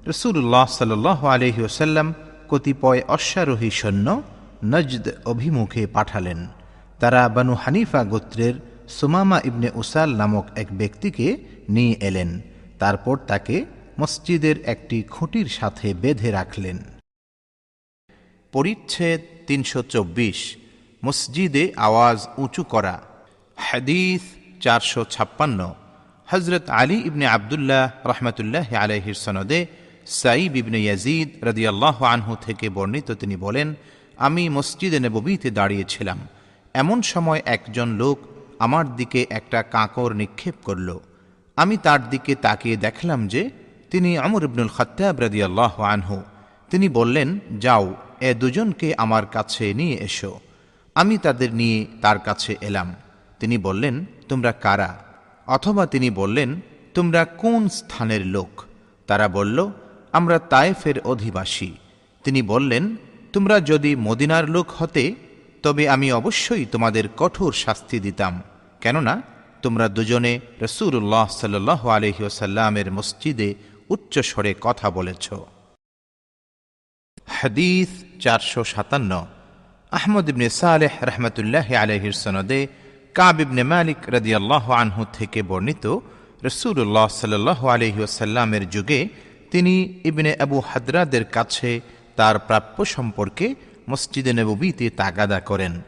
রসুল্লাহ 0.07 0.65
সাল 0.79 0.91
আলহি 1.35 1.61
ওসাল্লাম 1.69 2.07
কতিপয় 2.51 3.01
অশ্বারোহী 3.07 3.69
সৈন্য 3.79 4.07
নজদ 4.73 5.05
অভিমুখে 5.25 5.83
পাঠালেন। 5.87 6.39
তারা 6.99 7.21
বানু 7.35 7.53
হানিফা 7.63 8.01
গোত্রের 8.03 8.55
সুমামা 8.97 9.37
ইবনে 9.45 9.69
উসাল 9.75 10.09
নামক 10.15 10.45
এক 10.55 10.67
ব্যক্তিকে 10.71 11.27
নিয়ে 11.69 11.95
এলেন। 12.07 12.29
তারপর 12.79 13.15
তাকে 13.27 13.65
মসজিদের 13.99 14.57
একটি 14.73 14.97
খুঁটির 15.13 15.47
সাথে 15.57 15.87
বেঁধে 15.93 16.29
রাখলেন। 16.31 16.77
পরিচ্ছেদ 18.53 19.21
তিনশো 19.47 19.81
চব্বিশ, 19.93 20.39
মসজিদে 21.05 21.63
আওয়াজ 21.87 22.19
উঁচু 22.37 22.63
করা, 22.63 22.95
হাদিস 23.57 24.21
চারশো 24.63 25.01
ছাপ্পান্ন। 25.15 25.59
হজরত 26.31 26.69
আলী 26.69 26.97
ইবনে 27.05 27.25
আবদুল্লাহ 27.27 27.91
রহমতুল্লাহ 28.05 28.75
আলহির 28.75 29.13
সনদে 29.13 29.65
সাইব 30.05 30.55
ইবনে 30.55 30.79
ইয়াজিদ 30.79 31.45
রদিয়াল্লাহ 31.45 32.03
আনহু 32.03 32.35
থেকে 32.41 32.69
বর্ণিত 32.69 33.11
তিনি 33.11 33.35
বলেন, 33.35 33.75
আমি 34.17 34.49
মসজিদে 34.49 34.99
নববীতে 34.99 35.51
দাঁড়িয়েছিলাম। 35.51 36.19
এমন 36.73 37.01
সময় 37.01 37.41
একজন 37.45 37.89
লোক 37.89 38.19
আমার 38.59 38.95
দিকে 38.95 39.25
একটা 39.29 39.63
কাঁকর 39.63 40.13
নিক্ষেপ 40.13 40.55
করল। 40.63 40.99
আমি 41.55 41.77
তার 41.77 42.09
দিকে 42.09 42.35
তাকিয়ে 42.35 42.75
দেখলাম 42.75 43.27
যে 43.27 43.49
তিনি 43.91 44.17
আমর 44.17 44.43
ইবনুল 44.43 44.67
খত্তাব 44.67 45.19
রদিয়াল্লাহ 45.19 45.81
আনহু। 45.81 46.21
তিনি 46.69 46.89
বললেন, 46.89 47.39
যাও, 47.59 47.95
এ 48.21 48.33
দুজনকে 48.33 48.95
আমার 48.97 49.25
কাছে 49.25 49.73
নিয়ে 49.73 49.95
এসো। 49.95 50.39
আমি 50.95 51.17
তাদের 51.17 51.53
নিয়ে 51.53 51.85
তার 52.01 52.19
কাছে 52.19 52.55
এলাম। 52.61 52.95
তিনি 53.39 53.57
বললেন, 53.57 54.05
তোমরা 54.29 54.51
কারা? 54.51 55.06
অথবা 55.47 55.85
তিনি 55.85 56.09
বললেন, 56.09 56.61
তোমরা 56.93 57.25
কোন 57.25 57.69
স্থানের 57.69 58.25
লোক? 58.25 58.63
তারা 59.07 59.27
বলল, 59.27 59.71
আমরা 60.11 60.39
তায়েফের 60.39 60.99
অধিবাসী। 60.99 61.73
তিনি 62.23 62.41
বললেন, 62.41 62.95
তোমরা 63.33 63.59
যদি 63.59 63.95
মদিনার 63.95 64.49
লোক 64.49 64.67
হতে, 64.77 65.15
তবে 65.63 65.89
আমি 65.89 66.11
অবশ্যই 66.11 66.65
তোমাদের 66.65 67.09
কঠোর 67.17 67.53
শাস্তি 67.53 67.99
দিতাম। 67.99 68.43
কেননা, 68.81 69.21
তোমরা 69.61 69.87
দুজনে 69.87 70.39
রসুল্লাহ 70.61 71.27
সাল্লাহ 71.27 71.87
আলহিউসাল্লামের 71.87 72.91
মসজিদে 72.91 73.55
উচ্চ 73.89 74.19
স্বরে 74.19 74.55
কথা 74.61 74.89
বলেছ। 74.89 75.33
হাদিস 77.27 78.05
চারশো 78.19 78.63
সাতান্ন। 78.63 79.25
আহমদ 79.91 80.29
ইবনে 80.29 80.49
সালেহ 80.49 81.03
রহমতুল্লাহ 81.03 81.73
আলহির 81.73 82.11
সনদে 82.11 82.67
কাব 83.17 83.39
ইবনে 83.39 83.63
মালিক 83.63 83.97
রদিয়াল্লাহ 84.07 84.71
আনহু 84.71 85.05
থেকে 85.13 85.43
বর্ণিত 85.43 85.97
রসুল্লাহ 86.43 87.07
সাল্লাহ 87.07 87.67
আলহিউসাল্লামের 87.67 88.69
যুগে 88.69 89.07
তিনি 89.51 89.99
ইবনে 90.03 90.35
আবু 90.39 90.59
হাদরাদের 90.59 91.25
কাছে 91.25 91.81
তার 92.15 92.39
প্রাপ্য 92.39 92.85
সম্পর্কে 92.85 93.55
মসজিদে 93.89 94.33
নবীতে 94.33 94.89
তাগাদা 94.89 95.39
করেন। 95.39 95.81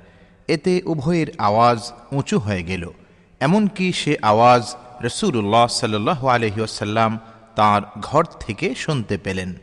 এতে 0.48 0.82
উভয়ের 0.86 1.28
আওয়াজ 1.38 1.92
উঁচু 2.12 2.40
হয়ে 2.40 2.64
গেল। 2.64 2.92
এমনকি 3.40 3.92
সে 3.92 4.18
আওয়াজ 4.22 4.76
রসুল্লাহ 5.02 5.68
সাল্লাহ 5.68 6.28
আলহিউসাল্লাম 6.28 7.20
তাঁর 7.56 7.82
ঘর 8.02 8.24
থেকে 8.24 8.76
শুনতে 8.76 9.18
পেলেন। 9.18 9.54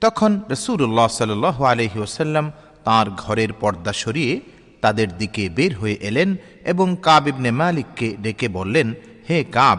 তখন 0.00 0.40
রসুল্লাহ 0.50 1.08
সাল্লাহ 1.08 1.64
আলহিউসাল্লাম 1.64 2.52
তাঁর 2.84 3.10
ঘরের 3.10 3.52
পর্দা 3.52 3.92
সরিয়ে 3.92 4.40
তাদের 4.84 5.08
দিকে 5.20 5.44
বের 5.56 5.72
হয়ে 5.80 5.96
এলেন 6.08 6.30
এবং 6.72 6.86
কাব 7.06 7.22
ইবনে 7.32 7.50
মালিককে 7.60 8.08
ডেকে 8.24 8.48
বললেন, 8.58 8.88
হে 9.28 9.38
কাব। 9.56 9.78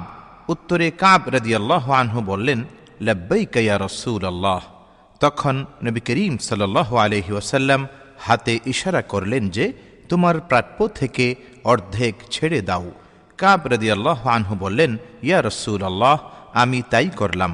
উত্তরে 0.53 0.87
কাব 1.03 1.21
রদিয়াল্লাহ 1.35 1.85
আনহু 2.01 2.19
বললেন 2.31 2.59
লব্বই 3.07 3.43
কয়া 3.53 3.75
রসুল 3.85 4.23
আল্লাহ 4.33 4.61
তখন 5.21 5.55
নবী 5.85 6.01
করিম 6.07 6.33
সাল্লাহ 6.47 6.89
আলহি 7.05 7.31
ওসাল্লাম 7.39 7.81
হাতে 8.25 8.53
ইশারা 8.71 9.01
করলেন 9.01 9.43
যে, 9.55 9.65
তোমার 10.09 10.35
প্রাপ্য 10.49 10.79
থেকে 10.99 11.25
অর্ধেক 11.71 12.15
ছেড়ে 12.33 12.59
দাও। 12.69 12.85
কাব 13.41 13.59
রদিয়াল্লাহ 13.73 14.19
আনহু 14.37 14.53
বললেন, 14.63 14.91
ইয়া 15.27 15.39
রসুল 15.49 15.81
আল্লাহ 15.91 16.17
আমি 16.61 16.79
তাই 16.91 17.09
করলাম। 17.21 17.53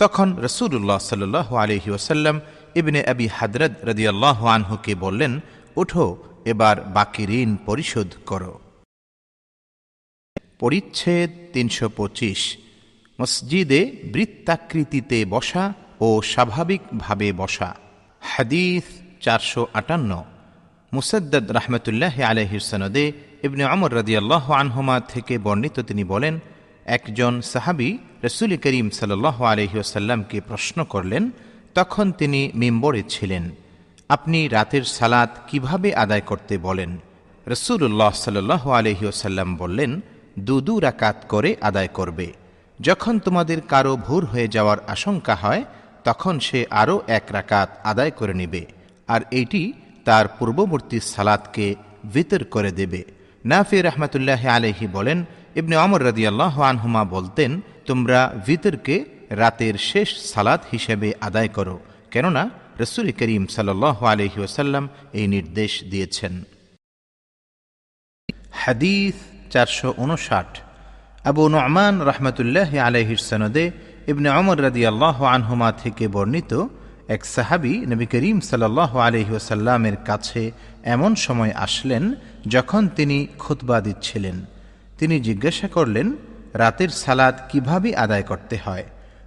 তখন 0.00 0.28
রসুল্লাহ 0.46 0.98
সাল্লাহ 1.10 1.48
আলহি 1.62 1.90
ওসাল্লাম 1.96 2.36
ইবনে 2.80 3.00
আবি 3.12 3.26
হাদরদ 3.36 3.72
রদিয়াল্লাহ 3.88 4.38
আনহুকে 4.56 4.92
বললেন 5.04 5.32
উঠো 5.80 6.06
এবার 6.44 6.80
বাকি 6.80 7.24
ঋণ 7.24 7.56
পরিশোধ 7.56 8.14
করো। 8.26 8.60
পরিচ্ছেদ 10.58 11.30
তিনশো 11.52 11.88
পঁচিশ। 11.88 12.58
মসজিদে 13.20 13.96
বৃত্তাকৃতিতে 14.12 15.24
বসা 15.24 15.72
ও 16.00 16.22
স্বাভাবিকভাবে 16.22 17.32
বসা। 17.32 17.76
হাদিস 18.20 18.82
চারশো 19.20 19.66
আটান্ন। 19.74 20.24
মুসদ্দদ 20.92 21.50
রহমতুল্লাহ 21.50 22.22
আলহির 22.22 22.60
সনদে 22.60 23.12
ইবনে 23.42 23.64
অমর 23.64 23.92
রদিয়াল্লাহ 23.92 24.52
আনহুমা 24.52 25.00
থেকে 25.00 25.38
বর্ণিত 25.38 25.80
তিনি 25.80 26.04
বলেন, 26.04 26.40
একজন 26.86 27.40
সাহাবি 27.40 27.98
রসুল 28.24 28.56
করিম 28.56 28.90
সাল্লাহ 28.90 29.42
আলহিউসাল্লামকে 29.42 30.40
প্রশ্ন 30.40 30.84
করলেন, 30.84 31.30
তখন 31.74 32.12
তিনি 32.12 32.50
মেম্বরে 32.54 33.02
ছিলেন। 33.08 33.50
আপনি 34.14 34.38
রাতের 34.56 34.84
সালাত 34.98 35.30
কীভাবে 35.48 35.88
আদায় 36.04 36.24
করতে 36.30 36.54
বলেন? 36.66 36.90
রসুল্লাহ 37.46 38.12
সাল্লাহ 38.24 38.62
আলহিউসাল্লাম 38.78 39.48
বললেন, 39.62 39.90
দু 40.46 40.56
দু 40.66 40.74
রাকাত 40.86 41.16
করে 41.32 41.50
আদায় 41.68 41.90
করবে। 41.98 42.28
যখন 42.78 43.14
তোমাদের 43.26 43.58
কারও 43.72 43.92
ভুর 44.06 44.22
হয়ে 44.32 44.48
যাওয়ার 44.56 44.78
আশঙ্কা 44.94 45.34
হয়, 45.42 45.62
তখন 46.04 46.34
সে 46.46 46.60
আরও 46.82 46.96
এক 47.18 47.24
রাকাত 47.36 47.68
আদায় 47.90 48.12
করে 48.18 48.34
নেবে, 48.40 48.62
আর 49.08 49.20
এটি 49.40 49.62
তার 50.06 50.24
পূর্ববর্তী 50.38 50.98
সালাদকে 51.14 51.66
ভিতর 52.14 52.40
করে 52.54 52.70
দেবে। 52.80 53.00
নাফি 53.44 53.78
রহমতুল্লাহ 53.88 54.42
আলহি 54.56 54.86
বলেন, 54.96 55.18
ইবনে 55.60 55.76
অমর 55.84 56.00
রদিয়াল্লাহ 56.08 56.54
আনহুমা 56.70 57.02
বলতেন, 57.16 57.50
তোমরা 57.88 58.20
ভিতরকে 58.46 58.96
রাতের 59.42 59.74
শেষ 59.90 60.08
সালাদ 60.32 60.60
হিসেবে 60.72 61.08
আদায় 61.28 61.50
করো, 61.56 61.76
কেননা 62.14 62.42
রসুল 62.78 63.12
করিম 63.12 63.46
সাল্লাহ 63.46 64.04
আলহি 64.04 64.40
ওসাল্লাম 64.40 64.88
এই 65.12 65.26
নির্দেশ 65.26 65.84
দিয়েছেন। 65.84 66.44
হাদিস 68.52 69.14
চারশো 69.50 69.94
উনষাট। 69.96 70.58
আবু 71.24 71.48
নমান 71.48 72.00
রহমতুল্লাহ 72.00 72.78
আলহির 72.78 73.16
সনদে 73.16 73.70
ইবনে 74.06 74.30
অমর 74.30 74.62
রদি 74.62 74.86
আল্লাহ 74.86 75.24
আনহুমা 75.24 75.72
থেকে 75.72 76.08
বর্ণিত 76.08 76.66
এক 77.08 77.24
সাহাবি 77.24 77.86
নবী 77.86 78.06
করিম 78.06 78.40
সাল্লাহ 78.40 78.98
আলহিউসাল্লামের 78.98 79.96
কাছে 79.96 80.50
এমন 80.84 81.14
সময় 81.14 81.50
আসলেন 81.50 82.14
যখন 82.48 82.88
তিনি 82.88 83.26
খুতবা 83.38 83.80
দিচ্ছিলেন। 83.80 84.44
তিনি 84.98 85.20
জিজ্ঞাসা 85.20 85.68
করলেন, 85.68 86.12
রাতের 86.54 86.88
সালাদ 86.88 87.38
কীভাবে 87.48 87.96
আদায় 87.96 88.22
করতে 88.22 88.56
হয়? 88.56 88.84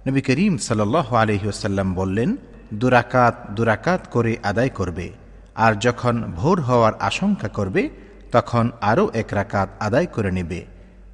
নবী 0.08 0.20
করিম 0.20 0.58
সাল্লাহ 0.58 1.14
আলহিউসাল্লাম 1.14 1.94
বললেন 1.94 2.36
দুরাকাত 2.74 3.50
দুরাকাত 3.50 4.00
করে 4.10 4.36
আদায় 4.42 4.68
করবে। 4.68 5.10
আর 5.54 5.74
যখন 5.74 6.22
ভোর 6.36 6.60
হওয়ার 6.60 6.92
আশঙ্কা 7.00 7.48
করবে, 7.48 7.90
তখন 8.32 8.70
আরও 8.80 9.10
এক 9.14 9.28
রাকাত 9.32 9.68
আদায় 9.80 10.06
করে 10.06 10.30
নেবে। 10.30 10.64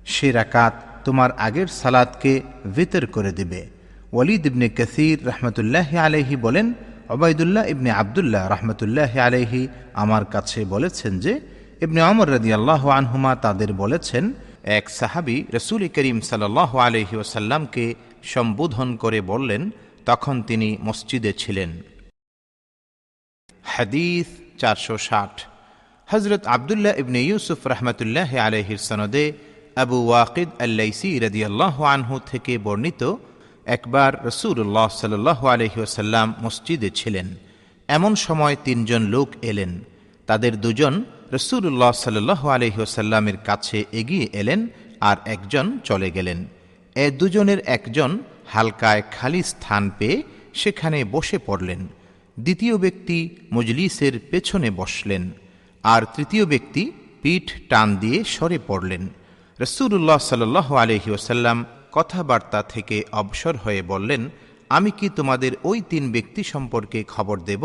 সে 0.07 0.33
রাকাত 0.33 0.73
তোমার 1.05 1.31
আগের 1.39 1.67
সালাদকে 1.67 2.41
ভিতর 2.65 3.07
করে 3.07 3.33
দিবে। 3.33 3.67
ওয়ালিদ 4.13 4.47
ইবনে 4.47 4.69
কসির 4.69 5.27
রহমতুল্লাহ 5.27 5.97
আলহি 5.97 6.37
বলেন, 6.37 6.73
ওবায়দুল্লাহ 7.09 7.67
ইবনে 7.67 7.91
আবদুল্লাহ 7.91 8.49
রহমতুল্লাহ 8.49 9.19
আলহি 9.19 9.69
আমার 9.95 10.25
কাছে 10.25 10.65
বলেছেন 10.65 11.19
যে, 11.19 11.41
ইবনে 11.81 12.03
অমর 12.03 12.31
রদি 12.31 12.53
আল্লাহ 12.53 12.89
আনহুমা 12.89 13.35
তাদের 13.35 13.73
বলেছেন, 13.73 14.33
এক 14.65 14.91
সাহাবি 14.91 15.45
রসুল 15.55 15.89
করিম 15.89 16.21
সাল্লাহ 16.21 16.77
আলহি 16.77 17.17
ওসাল্লামকে 17.17 17.95
সম্বোধন 18.23 18.97
করে 18.97 19.21
বললেন 19.21 19.71
তখন 20.07 20.43
তিনি 20.43 20.79
মসজিদে 20.81 21.33
ছিলেন। 21.33 21.83
হাদিস 23.65 24.27
চারশো 24.59 24.99
ষাট। 24.99 25.35
হজরত 26.07 26.47
আবদুল্লাহ 26.47 26.99
ইবনে 26.99 27.21
ইউসুফ 27.23 27.67
রহমতুল্লাহ 27.67 28.37
আলহির 28.37 28.79
সনদে 28.79 29.33
আবু 29.77 30.09
ওয়াকিদ 30.09 30.49
আল্লাইসি 30.59 31.19
রদিয়াল্লাহ 31.19 31.83
আনহু 31.83 32.21
থেকে 32.27 32.59
বর্ণিত 32.59 33.15
একবার 33.67 34.27
রসুল্লাহ 34.27 34.89
সাল্লাহ 34.89 35.47
আলহিউসাল্লাম 35.47 36.35
মসজিদে 36.41 36.91
ছিলেন। 36.91 37.35
এমন 37.89 38.15
সময় 38.15 38.57
তিনজন 38.65 39.03
লোক 39.03 39.29
এলেন। 39.43 39.81
তাদের 40.27 40.61
দুজন 40.61 41.05
রসুল্লাহ 41.33 41.93
সাল্লাহ 41.93 42.49
আলহিউসাল্লামের 42.49 43.37
কাছে 43.37 43.85
এগিয়ে 43.93 44.29
এলেন 44.33 44.67
আর 45.01 45.17
একজন 45.25 45.79
চলে 45.85 46.11
গেলেন। 46.11 46.47
এ 46.95 47.11
দুজনের 47.11 47.59
একজন 47.67 48.19
হালকায় 48.53 49.03
খালি 49.17 49.41
স্থান 49.53 49.85
পেয়ে 49.99 50.19
সেখানে 50.61 50.99
বসে 51.15 51.39
পড়লেন। 51.49 51.81
দ্বিতীয় 52.37 52.75
ব্যক্তি 52.85 53.19
মজলিসের 53.57 54.15
পেছনে 54.31 54.69
বসলেন 54.81 55.23
আর 55.85 56.03
তৃতীয় 56.15 56.45
ব্যক্তি 56.53 56.83
পিঠ 57.23 57.47
টান 57.71 57.89
দিয়ে 58.03 58.19
সরে 58.35 58.59
পড়লেন। 58.69 59.03
রসুল্লাহ 59.59 60.21
সাল্লাহ 60.31 60.69
আলহি 60.83 61.11
ওসাল্লাম 61.17 61.59
কথাবার্তা 61.97 62.61
থেকে 62.75 62.97
অবসর 63.21 63.55
হয়ে 63.65 63.83
বললেন, 63.93 64.23
আমি 64.77 64.91
কি 64.99 65.07
তোমাদের 65.19 65.53
ওই 65.71 65.79
তিন 65.91 66.05
ব্যক্তি 66.15 66.43
সম্পর্কে 66.53 67.01
খবর 67.15 67.37
দেব? 67.51 67.65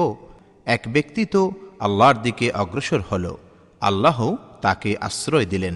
এক 0.75 0.83
ব্যক্তি 0.95 1.23
তো 1.33 1.41
আল্লাহর 1.85 2.17
দিকে 2.25 2.47
অগ্রসর 2.61 3.01
হল 3.09 3.25
আল্লাহ 3.81 4.19
তাকে 4.65 4.91
আশ্রয় 5.07 5.47
দিলেন। 5.53 5.75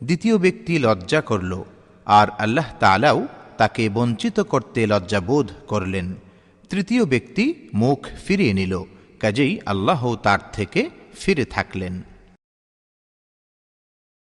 দ্বিতীয় 0.00 0.36
ব্যক্তি 0.44 0.72
লজ্জা 0.84 1.20
করল, 1.30 1.52
আর 2.06 2.26
আল্লাহ 2.44 2.68
তালাও 2.82 3.18
তাকে 3.58 3.88
বঞ্চিত 3.88 4.40
করতে 4.40 4.86
লজ্জাবোধ 4.86 5.52
করলেন। 5.68 6.14
তৃতীয় 6.70 7.04
ব্যক্তি 7.04 7.54
মুখ 7.74 8.06
ফিরিয়ে 8.24 8.52
নিল, 8.52 8.82
কাজেই 9.20 9.60
আল্লাহ 9.66 10.14
তার 10.14 10.38
থেকে 10.52 10.90
ফিরে 11.14 11.44
থাকলেন। 11.44 12.02